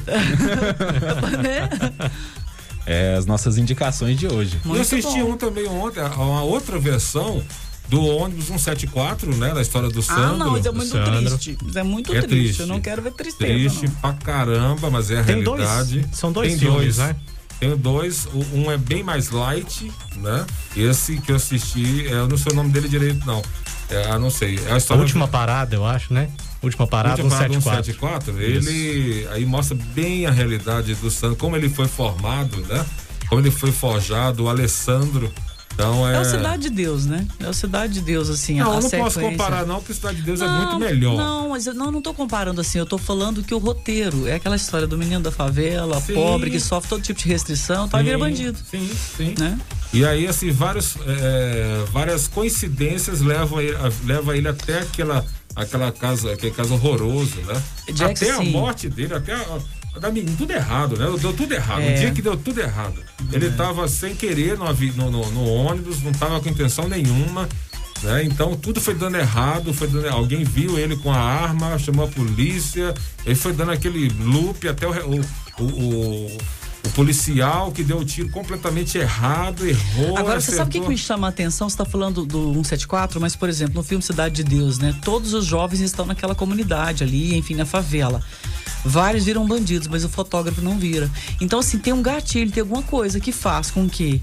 Né? 1.42 2.10
É 2.88 3.16
as 3.16 3.26
nossas 3.26 3.58
indicações 3.58 4.16
de 4.16 4.28
hoje. 4.28 4.60
Muito 4.64 4.80
assisti 4.80 5.20
bom. 5.20 5.32
um 5.32 5.36
também 5.36 5.66
ontem, 5.66 6.00
uma 6.04 6.42
outra 6.44 6.78
versão 6.78 7.42
do 7.88 8.02
ônibus 8.04 8.46
174, 8.46 9.34
né? 9.36 9.54
Da 9.54 9.62
história 9.62 9.88
do 9.88 10.00
Ah, 10.00 10.02
Sandro. 10.02 10.36
não, 10.36 10.56
isso 10.58 10.68
é 10.68 10.72
muito 10.72 10.88
Sandro. 10.90 11.18
triste. 11.18 11.58
Isso 11.66 11.78
é 11.78 11.82
muito 11.82 12.12
É 12.14 12.20
triste. 12.22 12.28
triste. 12.44 12.60
Eu 12.60 12.66
não 12.66 12.80
quero 12.80 13.02
ver 13.02 13.12
tristeza. 13.12 13.52
Triste 13.52 13.86
não. 13.86 13.94
pra 13.94 14.12
caramba, 14.14 14.90
mas 14.90 15.10
é 15.10 15.20
a 15.20 15.24
Tem 15.24 15.42
dois. 15.42 15.60
realidade. 15.62 16.06
São 16.12 16.32
dois 16.32 16.50
Tem 16.50 16.58
filmes, 16.58 16.96
dois. 16.96 16.98
né? 16.98 17.16
Tem 17.60 17.76
dois. 17.76 18.28
Um 18.52 18.70
é 18.70 18.76
bem 18.76 19.02
mais 19.02 19.30
light, 19.30 19.90
né? 20.16 20.44
Esse 20.76 21.16
que 21.18 21.32
eu 21.32 21.36
assisti, 21.36 22.06
é, 22.06 22.12
eu 22.12 22.28
não 22.28 22.36
sei 22.36 22.52
o 22.52 22.54
nome 22.56 22.70
dele 22.70 22.88
direito, 22.88 23.24
não. 23.26 23.40
É, 23.88 24.10
ah, 24.10 24.18
não 24.18 24.30
sei. 24.30 24.58
É 24.66 24.72
a 24.72 24.74
A 24.74 24.78
história 24.78 25.00
última 25.02 25.28
parada, 25.28 25.74
eu 25.76 25.86
acho, 25.86 26.12
né? 26.12 26.28
Última 26.62 26.86
parada, 26.86 27.22
Última 27.22 27.30
parada 27.30 27.52
174. 27.54 28.32
174, 28.32 28.42
ele 28.42 29.28
aí 29.30 29.46
mostra 29.46 29.76
bem 29.94 30.26
a 30.26 30.30
realidade 30.32 30.94
do 30.96 31.10
Sandro, 31.10 31.36
como 31.36 31.54
ele 31.56 31.68
foi 31.68 31.86
formado, 31.86 32.56
né? 32.62 32.84
Como 33.28 33.40
ele 33.40 33.50
foi 33.50 33.70
forjado, 33.70 34.44
o 34.44 34.48
Alessandro. 34.48 35.32
Então 35.76 36.08
é. 36.08 36.16
É 36.16 36.20
o 36.20 36.24
Cidade 36.24 36.62
de 36.62 36.70
Deus, 36.70 37.04
né? 37.04 37.26
É 37.38 37.48
o 37.48 37.52
Cidade 37.52 37.92
de 37.92 38.00
Deus, 38.00 38.30
assim. 38.30 38.58
Não, 38.58 38.72
a 38.72 38.76
eu 38.76 38.80
não 38.80 38.82
sequência. 38.88 39.04
posso 39.04 39.20
comparar, 39.20 39.66
não, 39.66 39.76
porque 39.76 39.92
Cidade 39.92 40.16
de 40.16 40.22
Deus 40.22 40.40
é 40.40 40.46
Não, 40.46 40.56
muito 40.56 40.78
melhor. 40.78 41.16
Não, 41.16 41.50
mas 41.50 41.66
eu 41.66 41.74
não, 41.74 41.90
não 41.92 42.00
tô 42.00 42.14
comparando 42.14 42.60
assim. 42.62 42.78
Eu 42.78 42.86
tô 42.86 42.96
falando 42.96 43.42
que 43.42 43.52
o 43.54 43.58
roteiro 43.58 44.26
é 44.26 44.34
aquela 44.36 44.56
história 44.56 44.86
do 44.86 44.96
menino 44.96 45.20
da 45.20 45.30
favela, 45.30 46.00
Sim. 46.00 46.14
pobre, 46.14 46.50
que 46.50 46.58
sofre 46.58 46.88
todo 46.88 47.02
tipo 47.02 47.20
de 47.20 47.28
restrição, 47.28 47.86
tá 47.88 48.00
vira 48.00 48.18
bandido. 48.18 48.58
Sim, 48.70 48.90
sim. 49.16 49.34
Né? 49.38 49.58
E 49.92 50.04
aí, 50.04 50.26
assim, 50.26 50.50
vários, 50.50 50.94
é, 51.06 51.84
várias 51.92 52.26
coincidências 52.26 53.20
levam 53.20 53.60
ele, 53.60 53.76
a- 53.76 53.92
levam 54.04 54.34
ele 54.34 54.48
até 54.48 54.78
aquela, 54.80 55.24
aquela 55.54 55.92
casa, 55.92 56.32
aquele 56.32 56.52
caso 56.52 56.72
horroroso, 56.74 57.36
né? 57.42 57.62
Jack, 57.92 58.24
até 58.24 58.30
a 58.32 58.42
morte 58.42 58.88
dele, 58.88 59.12
até 59.14 59.34
a, 59.34 59.38
a 59.38 59.58
da 60.00 60.10
menina, 60.10 60.36
tudo 60.36 60.52
errado, 60.52 60.96
né? 60.96 61.06
Deu 61.20 61.32
tudo 61.32 61.52
errado. 61.54 61.80
É. 61.82 61.94
O 61.94 61.98
dia 61.98 62.10
que 62.12 62.22
deu 62.22 62.36
tudo 62.36 62.60
errado. 62.60 63.02
Ele 63.32 63.50
tava 63.50 63.86
sem 63.88 64.14
querer 64.14 64.56
no, 64.58 64.72
no, 64.74 65.30
no- 65.30 65.44
ônibus, 65.48 66.02
não 66.02 66.12
tava 66.12 66.40
com 66.40 66.48
intenção 66.48 66.88
nenhuma. 66.88 67.48
Né? 68.02 68.24
Então 68.24 68.54
tudo 68.54 68.80
foi 68.80 68.94
dando 68.94 69.16
errado, 69.16 69.72
foi 69.72 69.88
dando- 69.88 70.08
alguém 70.08 70.44
viu 70.44 70.78
ele 70.78 70.96
com 70.96 71.10
a 71.10 71.16
arma, 71.18 71.78
chamou 71.78 72.04
a 72.04 72.08
polícia, 72.08 72.92
ele 73.24 73.34
foi 73.34 73.52
dando 73.54 73.72
aquele 73.72 74.08
loop 74.20 74.68
até 74.68 74.86
o, 74.86 74.92
o, 74.92 75.20
o, 75.62 76.26
o- 76.26 76.38
policial 76.94 77.72
que 77.72 77.82
deu 77.82 77.98
o 77.98 78.04
tiro 78.04 78.28
completamente 78.30 78.96
errado, 78.96 79.66
errou. 79.66 80.16
Agora, 80.16 80.40
você 80.40 80.52
sabe 80.52 80.62
o 80.62 80.64
que, 80.66 80.72
que 80.72 80.78
acertou. 80.78 80.88
me 80.88 80.96
chama 80.98 81.26
a 81.26 81.30
atenção? 81.30 81.68
Você 81.68 81.76
tá 81.76 81.84
falando 81.84 82.24
do 82.24 82.52
174, 82.54 83.20
mas, 83.20 83.34
por 83.34 83.48
exemplo, 83.48 83.74
no 83.74 83.82
filme 83.82 84.02
Cidade 84.02 84.36
de 84.36 84.44
Deus, 84.44 84.78
né? 84.78 84.94
Todos 85.04 85.34
os 85.34 85.44
jovens 85.44 85.80
estão 85.80 86.06
naquela 86.06 86.34
comunidade 86.34 87.02
ali, 87.02 87.36
enfim, 87.36 87.54
na 87.56 87.64
favela. 87.66 88.22
Vários 88.84 89.24
viram 89.24 89.46
bandidos, 89.46 89.88
mas 89.88 90.04
o 90.04 90.08
fotógrafo 90.08 90.60
não 90.60 90.78
vira. 90.78 91.10
Então, 91.40 91.58
assim, 91.58 91.78
tem 91.78 91.92
um 91.92 92.02
gatilho, 92.02 92.50
tem 92.50 92.60
alguma 92.60 92.82
coisa 92.82 93.18
que 93.18 93.32
faz 93.32 93.70
com 93.70 93.88
que. 93.88 94.22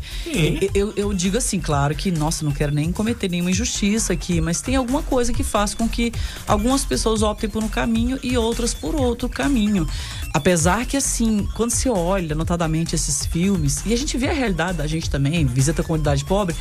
Eu, 0.74 0.94
eu, 0.96 1.14
digo 1.14 1.38
assim, 1.38 1.60
claro 1.60 1.94
que, 1.96 2.12
nossa, 2.12 2.46
não 2.46 2.52
quero 2.52 2.74
nem 2.74 2.92
cometer 2.92 3.30
nenhuma 3.30 3.52
injustiça 3.52 4.14
aqui, 4.14 4.40
mas 4.42 4.62
tem 4.62 4.76
alguma 4.76 5.04
coisa 5.04 5.34
que 5.34 5.44
faz 5.44 5.74
com 5.74 5.88
que 5.88 6.12
algumas 6.48 6.86
pessoas 6.86 7.22
optem 7.22 7.50
por 7.50 7.64
um 7.64 7.68
caminho 7.68 8.20
e 8.24 8.38
outras 8.38 8.74
por 8.74 8.96
outro 8.96 9.28
caminho. 9.28 9.88
Apesar 10.34 10.86
que, 10.86 10.98
assim, 10.98 11.48
quando 11.54 11.72
se 11.72 11.90
olha 11.90 12.36
notadamente 12.36 12.96
esses 12.96 13.26
filmes, 13.26 13.84
e 13.86 13.94
a 13.94 13.98
gente 13.98 14.18
vê 14.18 14.28
a 14.28 14.34
realidade 14.34 14.78
da 14.78 14.88
gente 14.88 15.10
também, 15.10 15.46
visita 15.46 15.82
a 15.82 15.86
comunidade 15.86 16.26
pobre, 16.26 16.56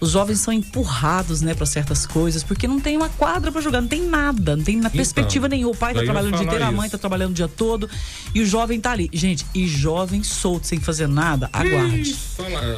os 0.00 0.10
jovens 0.10 0.40
são 0.40 0.52
empurrados, 0.52 1.40
né, 1.42 1.54
para 1.54 1.66
certas 1.66 2.06
coisas, 2.06 2.42
porque 2.42 2.66
não 2.66 2.80
tem 2.80 2.96
uma 2.96 3.08
quadra 3.10 3.52
para 3.52 3.60
jogar, 3.60 3.80
não 3.80 3.88
tem 3.88 4.02
nada, 4.06 4.56
não 4.56 4.64
tem 4.64 4.76
na 4.76 4.88
perspectiva 4.90 5.48
nenhuma. 5.48 5.72
O 5.72 5.76
pai 5.76 5.92
tá 5.94 6.02
trabalhando 6.02 6.34
o 6.34 6.36
dia 6.38 6.46
inteiro, 6.46 6.64
a 6.64 6.72
mãe 6.72 6.88
tá 6.88 6.98
trabalhando 6.98 7.30
o 7.32 7.34
dia 7.34 7.48
todo 7.48 7.88
e 8.34 8.40
o 8.40 8.46
jovem 8.46 8.80
tá 8.80 8.92
ali. 8.92 9.10
Gente, 9.12 9.44
e 9.54 9.66
jovem 9.66 10.22
solto, 10.22 10.66
sem 10.66 10.80
fazer 10.80 11.06
nada, 11.06 11.48
aguarde. 11.52 12.16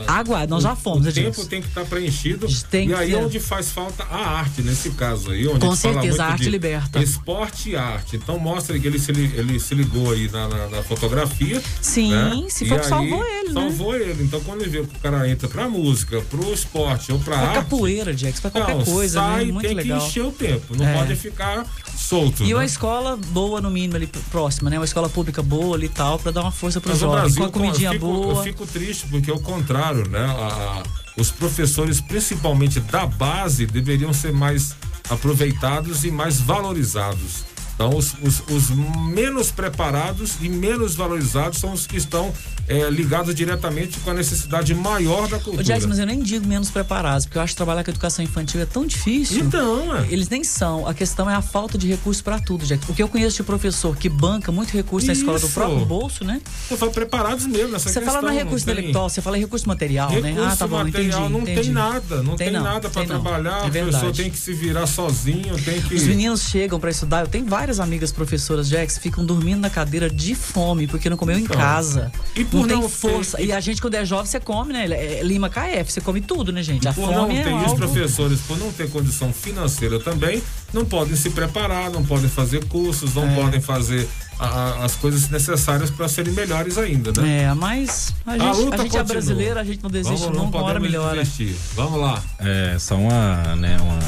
Aguarde, 0.07 0.51
nós 0.51 0.63
já 0.63 0.75
fomos, 0.75 1.07
O 1.07 1.09
Edilson. 1.09 1.31
tempo 1.43 1.47
tem 1.49 1.63
que 1.63 1.69
estar 1.69 1.85
preenchido. 1.85 2.47
Tem 2.71 2.89
e 2.91 2.95
aí 2.95 3.11
ser. 3.11 3.17
onde 3.17 3.41
faz 3.41 3.71
falta 3.71 4.03
a 4.05 4.17
arte, 4.39 4.63
nesse 4.63 4.91
caso 4.91 5.31
aí. 5.31 5.47
Onde 5.47 5.61
Com 5.61 5.75
certeza, 5.77 6.25
a 6.25 6.29
arte 6.33 6.49
liberta. 6.49 7.03
Esporte 7.03 7.71
e 7.71 7.77
arte. 7.77 8.17
Então 8.17 8.39
mostra 8.39 8.79
que 8.79 8.87
ele 8.87 8.99
se, 8.99 9.11
ele 9.13 9.59
se 9.61 9.75
ligou 9.75 10.11
aí 10.13 10.29
na, 10.31 10.49
na- 10.49 10.69
na 10.69 10.83
fotografia. 10.83 11.63
Sim, 11.81 12.11
né? 12.13 12.47
se 12.49 12.65
E 12.65 12.69
for 12.69 12.79
que 12.81 12.85
aí, 12.85 12.89
salvou 12.89 13.25
ele, 13.25 13.49
né? 13.53 13.61
Salvou 13.61 13.95
ele. 13.95 14.23
Então 14.25 14.41
quando 14.41 14.63
ele 14.63 14.71
vê 14.71 14.79
que 14.87 14.97
o 14.97 15.01
cara 15.01 15.29
entra 15.29 15.49
pra 15.49 15.69
música, 15.69 16.21
pro 16.23 16.53
esporte 16.53 17.12
ou 17.13 17.19
pra 17.21 17.37
Pra 17.37 17.47
arte. 17.49 17.55
capoeira, 17.55 18.17
Jax, 18.17 18.41
pra 18.41 18.51
qualquer 18.51 18.77
não, 18.77 18.85
coisa, 18.85 19.21
sai, 19.21 19.45
né? 19.47 19.53
Muito 19.53 19.67
tem 19.67 19.77
legal. 19.77 20.01
que 20.01 20.07
encher 20.07 20.25
o 20.25 20.33
tempo. 20.33 20.77
Não 20.77 20.87
É. 20.87 20.95
pode 20.99 21.17
ficar 21.17 21.65
solto. 21.97 22.43
E 22.43 22.49
né? 22.49 22.55
uma 22.55 22.65
escola 22.65 23.17
boa, 23.29 23.61
no 23.61 23.71
mínimo, 23.71 23.97
ali 23.97 24.07
próxima, 24.31 24.69
né? 24.71 24.79
Uma 24.79 24.85
escola 24.85 25.09
pública 25.09 25.43
boa 25.43 25.77
ali 25.77 25.87
e 25.87 25.89
tal, 25.89 26.19
pra 26.19 26.31
dar 26.33 26.43
uma 26.43 26.53
força 26.53 26.81
pro 26.81 26.91
Mas 26.91 26.99
jovem. 27.01 27.21
Brasil, 27.21 27.43
Com 27.43 27.45
a 27.49 27.51
comidinha 27.53 27.89
eu 27.89 27.93
fico, 27.95 28.07
boa. 28.07 28.35
Eu 28.35 28.43
fico 28.43 28.67
triste 28.67 29.07
porque 29.11 29.31
é 29.31 29.35
o 29.35 29.41
contrário, 29.41 30.09
né? 30.09 30.25
A- 30.25 30.83
os 31.17 31.31
professores, 31.31 32.01
principalmente 32.01 32.81
da 32.81 33.05
base, 33.07 33.67
deveriam 33.67 34.13
ser 34.15 34.33
mais 34.33 34.75
aproveitados 35.11 36.05
e 36.05 36.11
mais 36.11 36.41
valorizados. 36.41 37.45
Então, 37.75 37.97
os, 37.97 38.15
os- 38.23 38.43
os 38.49 38.71
menos 39.15 39.51
preparados 39.51 40.35
e 40.41 40.49
menos 40.49 40.95
valorizados 40.95 41.59
são 41.59 41.73
os 41.73 41.87
que 41.87 41.97
estão 41.97 42.33
eh, 42.69 42.89
ligados 42.91 43.35
diretamente 43.35 43.99
com 44.01 44.11
a 44.11 44.15
necessidade 44.15 44.75
maior 44.75 45.27
da 45.29 45.39
cultura. 45.39 45.65
Jax, 45.65 45.87
mas 45.87 45.99
eu 45.99 46.07
nem 46.07 46.21
digo 46.21 46.47
menos 46.47 46.71
preparados, 46.71 47.25
porque 47.27 47.39
eu 47.39 47.43
acho 47.43 47.53
que 47.55 47.57
trabalhar 47.57 47.83
com 47.83 47.91
educação 47.91 48.25
infantil 48.25 48.61
é 48.61 48.67
tão 48.67 48.87
difícil. 48.87 49.39
Então, 49.45 49.97
é. 49.97 50.07
Eles 50.11 50.29
nem 50.29 50.45
são. 50.45 50.87
A 50.87 50.95
questão 50.95 51.29
é 51.29 51.35
a 51.35 51.43
falta 51.43 51.77
de 51.77 51.89
recurso 51.89 52.23
pra 52.23 52.39
tudo, 52.39 52.65
Jax. 52.65 52.85
Porque 52.85 53.03
eu 53.03 53.09
conheço 53.09 53.37
de 53.39 53.43
professor 53.43 53.97
que 53.97 54.09
banca 54.09 54.53
muito 54.53 54.71
recurso 54.73 55.07
na 55.09 55.13
escola 55.15 55.39
do 55.39 55.47
Isso. 55.47 55.55
próprio 55.55 55.85
bolso, 55.85 56.25
né? 56.25 56.41
Eu 56.71 56.77
falo 56.77 56.93
preparados 56.93 57.47
mesmo 57.47 57.73
nessa 57.73 57.89
Você 57.89 57.95
questão. 58.01 58.05
fala 58.15 58.23
no 58.23 58.29
não 58.29 58.35
recurso 58.45 58.65
tem- 58.65 58.75
intelectual, 58.75 59.09
você 59.09 59.21
fala 59.21 59.39
em 59.39 59.41
recurso 59.41 59.67
material, 59.67 60.11
né? 60.13 60.31
Recurso 60.31 60.49
Ah, 60.53 60.57
tá 60.57 60.67
bom, 60.67 60.77
material 60.79 61.21
entendi. 61.21 61.33
não 61.33 61.41
entendi. 61.41 61.61
tem 61.63 61.71
nada, 61.73 62.23
não 62.23 62.37
tem, 62.37 62.51
não, 62.51 62.63
nada 62.63 62.89
para 62.89 63.03
tem 63.03 63.09
não. 63.13 63.21
trabalhar. 63.21 63.51
É 63.65 63.67
o 63.67 63.71
professor 63.71 63.91
verdade. 64.01 64.23
tem 64.23 64.31
que 64.31 64.39
se 64.39 64.53
virar 64.53 64.87
sozinho, 64.87 65.57
tem 65.65 65.81
que. 65.81 65.95
Os 65.95 66.03
meninos 66.05 66.43
chegam 66.43 66.79
pra 66.79 66.91
estudar. 66.91 67.23
Eu 67.23 67.27
tenho 67.29 67.45
várias 67.63 67.79
amigas 67.79 68.11
professoras, 68.11 68.67
Jax, 68.67 68.99
ficam 68.99 69.25
dormindo 69.25 69.61
na 69.61 69.71
cadeira 69.71 70.11
de 70.11 70.35
fome 70.35 70.89
porque 70.89 71.09
não 71.09 71.17
comeu 71.17 71.39
Então. 71.39 71.55
em 71.55 71.59
casa. 71.59 72.11
E 72.35 72.45
por 72.45 72.67
não 72.67 72.75
não 72.77 72.81
tem 72.81 72.89
força. 72.91 73.41
E 73.41 73.53
a 73.53 73.61
gente, 73.61 73.81
quando 73.81 73.95
é 73.95 74.05
jovem, 74.05 74.27
você 74.27 74.41
come, 74.41 74.73
né? 74.73 74.85
É 74.91 75.23
Lima 75.23 75.49
KF, 75.49 75.93
você 75.93 76.01
come 76.01 76.21
tudo, 76.21 76.51
né, 76.51 76.61
gente? 76.61 76.89
A 76.89 76.93
por 76.93 77.07
não 77.07 77.21
fome 77.29 77.37
é 77.39 77.45
ter, 77.45 77.51
e 77.53 77.65
os 77.65 77.75
professores, 77.75 78.41
por 78.41 78.59
não 78.59 78.73
ter 78.73 78.91
condição 78.91 79.33
financeira 79.33 80.01
também, 80.01 80.43
não 80.73 80.85
podem 80.85 81.15
se 81.15 81.31
preparar, 81.31 81.89
não 81.89 82.05
podem 82.05 82.29
fazer 82.29 82.65
cursos, 82.65 83.15
não 83.15 83.29
É. 83.31 83.35
podem 83.37 83.61
fazer 83.61 84.09
a- 84.41 84.45
a- 84.47 84.85
as 84.85 84.97
coisas 84.97 85.29
necessárias 85.31 85.89
para 85.89 86.09
serem 86.09 86.33
melhores 86.33 86.77
ainda, 86.79 87.13
né? 87.23 87.45
É, 87.45 87.55
mas 87.55 88.13
a 88.27 88.33
gente, 88.33 88.43
a 88.45 88.53
luta 88.55 88.79
gente 88.79 88.97
é 88.97 89.03
brasileiro, 89.05 89.61
a 89.61 89.63
gente 89.65 89.81
não 89.81 89.91
desiste 89.91 90.19
Vamos, 90.19 90.37
não 90.37 90.47
nunca, 90.47 90.59
uma 90.59 90.65
hora 90.67 90.81
podemos 90.81 90.99
melhora. 90.99 91.23
desistir. 91.23 91.55
Vamos 91.77 92.01
lá. 92.01 92.21
É, 92.41 92.77
só 92.81 92.97
uma, 92.97 93.55
né, 93.55 93.77
uma... 93.81 94.01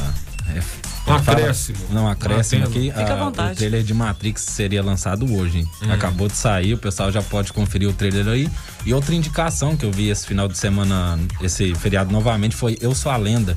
Um 1.07 1.19
fala- 1.19 1.38
acréscimo. 1.38 1.79
Não, 1.90 2.09
acréscimo 2.09 2.64
aqui. 2.64 2.90
Fica 2.90 3.03
à 3.03 3.12
ah, 3.12 3.25
vontade. 3.25 3.53
O 3.53 3.57
trailer 3.57 3.83
de 3.83 3.93
Matrix 3.93 4.43
seria 4.43 4.83
lançado 4.83 5.31
hoje, 5.35 5.59
hein? 5.59 5.69
Hum. 5.83 5.93
Acabou 5.93 6.29
de 6.29 6.35
sair, 6.37 6.75
o 6.75 6.79
pessoal 6.79 7.12
já 7.12 7.23
pode 7.23 7.53
conferir 7.53 7.88
o 7.88 7.93
trailer 7.93 8.27
aí. 8.29 8.49
E 8.87 8.95
outra 8.95 9.14
indicação 9.14 9.77
que 9.77 9.85
eu 9.85 9.93
vi 9.93 10.09
esse 10.09 10.27
final 10.27 10.49
de 10.49 10.57
semana, 10.57 11.19
esse 11.43 11.75
feriado 11.75 12.11
novamente, 12.11 12.57
foi 12.57 12.79
Eu 12.81 12.95
Sou 12.95 13.12
a 13.12 13.17
Lenda, 13.17 13.57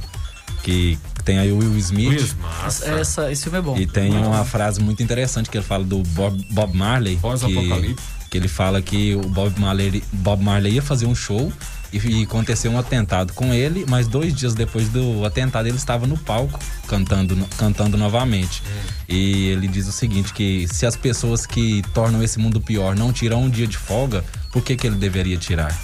que 0.63 0.97
tem 1.23 1.39
aí 1.39 1.51
o 1.51 1.57
Will 1.57 1.77
Smith. 1.77 2.35
Massa. 2.41 2.85
Essa, 2.85 3.31
esse 3.31 3.43
filme 3.43 3.57
é 3.57 3.61
bom. 3.61 3.77
E 3.77 3.85
tem 3.85 4.11
uma 4.13 4.43
frase 4.43 4.81
muito 4.81 5.01
interessante 5.01 5.49
que 5.49 5.57
ele 5.57 5.65
fala 5.65 5.83
do 5.83 6.03
Bob, 6.03 6.45
Bob 6.51 6.75
Marley. 6.75 7.15
Que, 7.15 7.21
Pós-apocalipse. 7.21 8.03
que 8.29 8.37
ele 8.37 8.47
fala 8.47 8.81
que 8.81 9.15
o 9.15 9.21
Bob 9.21 9.59
Marley, 9.59 10.03
Bob 10.11 10.43
Marley 10.43 10.73
ia 10.73 10.81
fazer 10.81 11.05
um 11.05 11.15
show 11.15 11.51
e, 11.91 11.97
e 11.97 12.23
aconteceu 12.23 12.71
um 12.71 12.79
atentado 12.79 13.33
com 13.33 13.53
ele, 13.53 13.85
mas 13.87 14.07
dois 14.07 14.33
dias 14.33 14.53
depois 14.53 14.89
do 14.89 15.25
atentado 15.25 15.67
ele 15.67 15.77
estava 15.77 16.05
no 16.05 16.17
palco 16.17 16.59
cantando, 16.87 17.35
cantando 17.57 17.97
novamente. 17.97 18.63
E 19.07 19.47
ele 19.47 19.67
diz 19.67 19.87
o 19.87 19.91
seguinte, 19.91 20.33
que 20.33 20.67
se 20.67 20.85
as 20.85 20.95
pessoas 20.95 21.45
que 21.45 21.81
tornam 21.93 22.21
esse 22.23 22.39
mundo 22.39 22.59
pior 22.59 22.95
não 22.95 23.11
tiram 23.11 23.43
um 23.43 23.49
dia 23.49 23.67
de 23.67 23.77
folga, 23.77 24.23
por 24.51 24.63
que, 24.63 24.75
que 24.75 24.87
ele 24.87 24.95
deveria 24.95 25.37
tirar? 25.37 25.77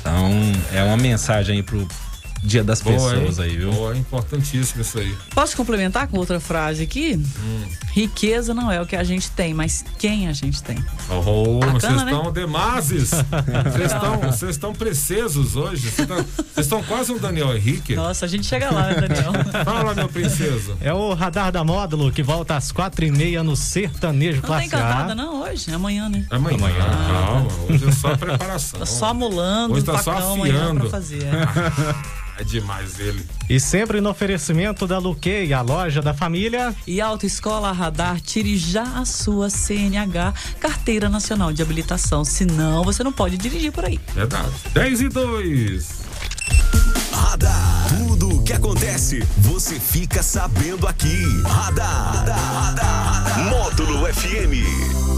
Então, 0.00 0.30
é 0.72 0.82
uma 0.82 0.96
mensagem 0.96 1.56
aí 1.56 1.62
pro 1.62 1.88
dia 2.44 2.62
das 2.62 2.82
Boa, 2.82 2.94
pessoas 2.94 3.38
hein? 3.38 3.44
aí, 3.44 3.56
viu? 3.56 3.72
Boa, 3.72 3.96
importantíssimo 3.96 4.82
isso 4.82 4.98
aí. 4.98 5.16
Posso 5.34 5.56
complementar 5.56 6.06
com 6.08 6.18
outra 6.18 6.38
frase 6.38 6.82
aqui? 6.82 7.14
Hum. 7.16 7.64
Riqueza 7.92 8.52
não 8.52 8.70
é 8.70 8.80
o 8.80 8.86
que 8.86 8.94
a 8.96 9.02
gente 9.02 9.30
tem, 9.30 9.54
mas 9.54 9.84
quem 9.98 10.28
a 10.28 10.32
gente 10.32 10.62
tem. 10.62 10.76
Oh, 11.08 11.60
vocês 11.72 11.92
né? 11.92 12.04
estão 12.04 12.32
demais. 12.32 12.86
Vocês 12.86 13.12
estão, 13.92 14.18
vocês 14.18 14.50
estão 14.50 14.72
precisos 14.74 15.56
hoje. 15.56 15.90
Vocês 15.90 16.08
estão, 16.58 16.82
quase 16.82 17.12
um 17.12 17.18
Daniel 17.18 17.56
Henrique. 17.56 17.94
Nossa, 17.94 18.26
a 18.26 18.28
gente 18.28 18.46
chega 18.46 18.70
lá, 18.70 18.88
né, 18.88 18.94
Daniel? 19.08 19.32
Fala, 19.64 19.94
meu 19.94 20.08
princeso. 20.08 20.76
É 20.80 20.92
o 20.92 21.14
Radar 21.14 21.50
da 21.50 21.64
Módulo 21.64 22.12
que 22.12 22.22
volta 22.22 22.56
às 22.56 22.70
quatro 22.70 23.04
e 23.04 23.10
meia 23.10 23.42
no 23.42 23.56
Sertanejo 23.56 24.40
Não 24.42 24.48
Classe 24.48 24.66
encantada, 24.66 25.12
A. 25.12 25.14
não, 25.14 25.42
hoje? 25.42 25.70
É 25.70 25.74
amanhã, 25.74 26.08
né? 26.08 26.26
Amanhã, 26.30 26.58
calma. 26.58 27.48
Hoje 27.70 27.88
é 27.88 27.92
só 27.92 28.16
preparação. 28.16 28.80
Tá 28.80 28.86
só 28.86 29.14
molando, 29.14 29.74
Hoje 29.74 29.84
tá 29.84 29.98
só 29.98 30.12
facão 30.14 30.34
amanhã 30.34 30.62
afiando. 30.62 30.80
pra 30.80 30.90
fazer. 30.90 31.22
é. 31.24 32.24
É 32.38 32.44
demais 32.44 32.98
ele. 32.98 33.24
E 33.48 33.60
sempre 33.60 34.00
no 34.00 34.10
oferecimento 34.10 34.86
da 34.86 34.98
Luquei, 34.98 35.52
a 35.52 35.60
loja 35.60 36.02
da 36.02 36.12
família. 36.12 36.74
E 36.86 37.00
Autoescola 37.00 37.70
Radar, 37.72 38.20
tire 38.20 38.56
já 38.56 38.82
a 38.82 39.04
sua 39.04 39.48
CNH, 39.48 40.34
Carteira 40.58 41.08
Nacional 41.08 41.52
de 41.52 41.62
Habilitação. 41.62 42.24
Senão, 42.24 42.82
você 42.82 43.04
não 43.04 43.12
pode 43.12 43.36
dirigir 43.36 43.70
por 43.70 43.84
aí. 43.84 44.00
Verdade. 44.14 44.50
10 44.72 45.00
e 45.02 45.08
2. 45.08 45.88
Radar. 47.12 47.86
Tudo 47.88 48.36
o 48.36 48.42
que 48.42 48.52
acontece, 48.52 49.20
você 49.38 49.78
fica 49.78 50.22
sabendo 50.22 50.88
aqui. 50.88 51.22
Radar. 51.44 53.48
Módulo 53.48 54.12
FM. 54.12 55.13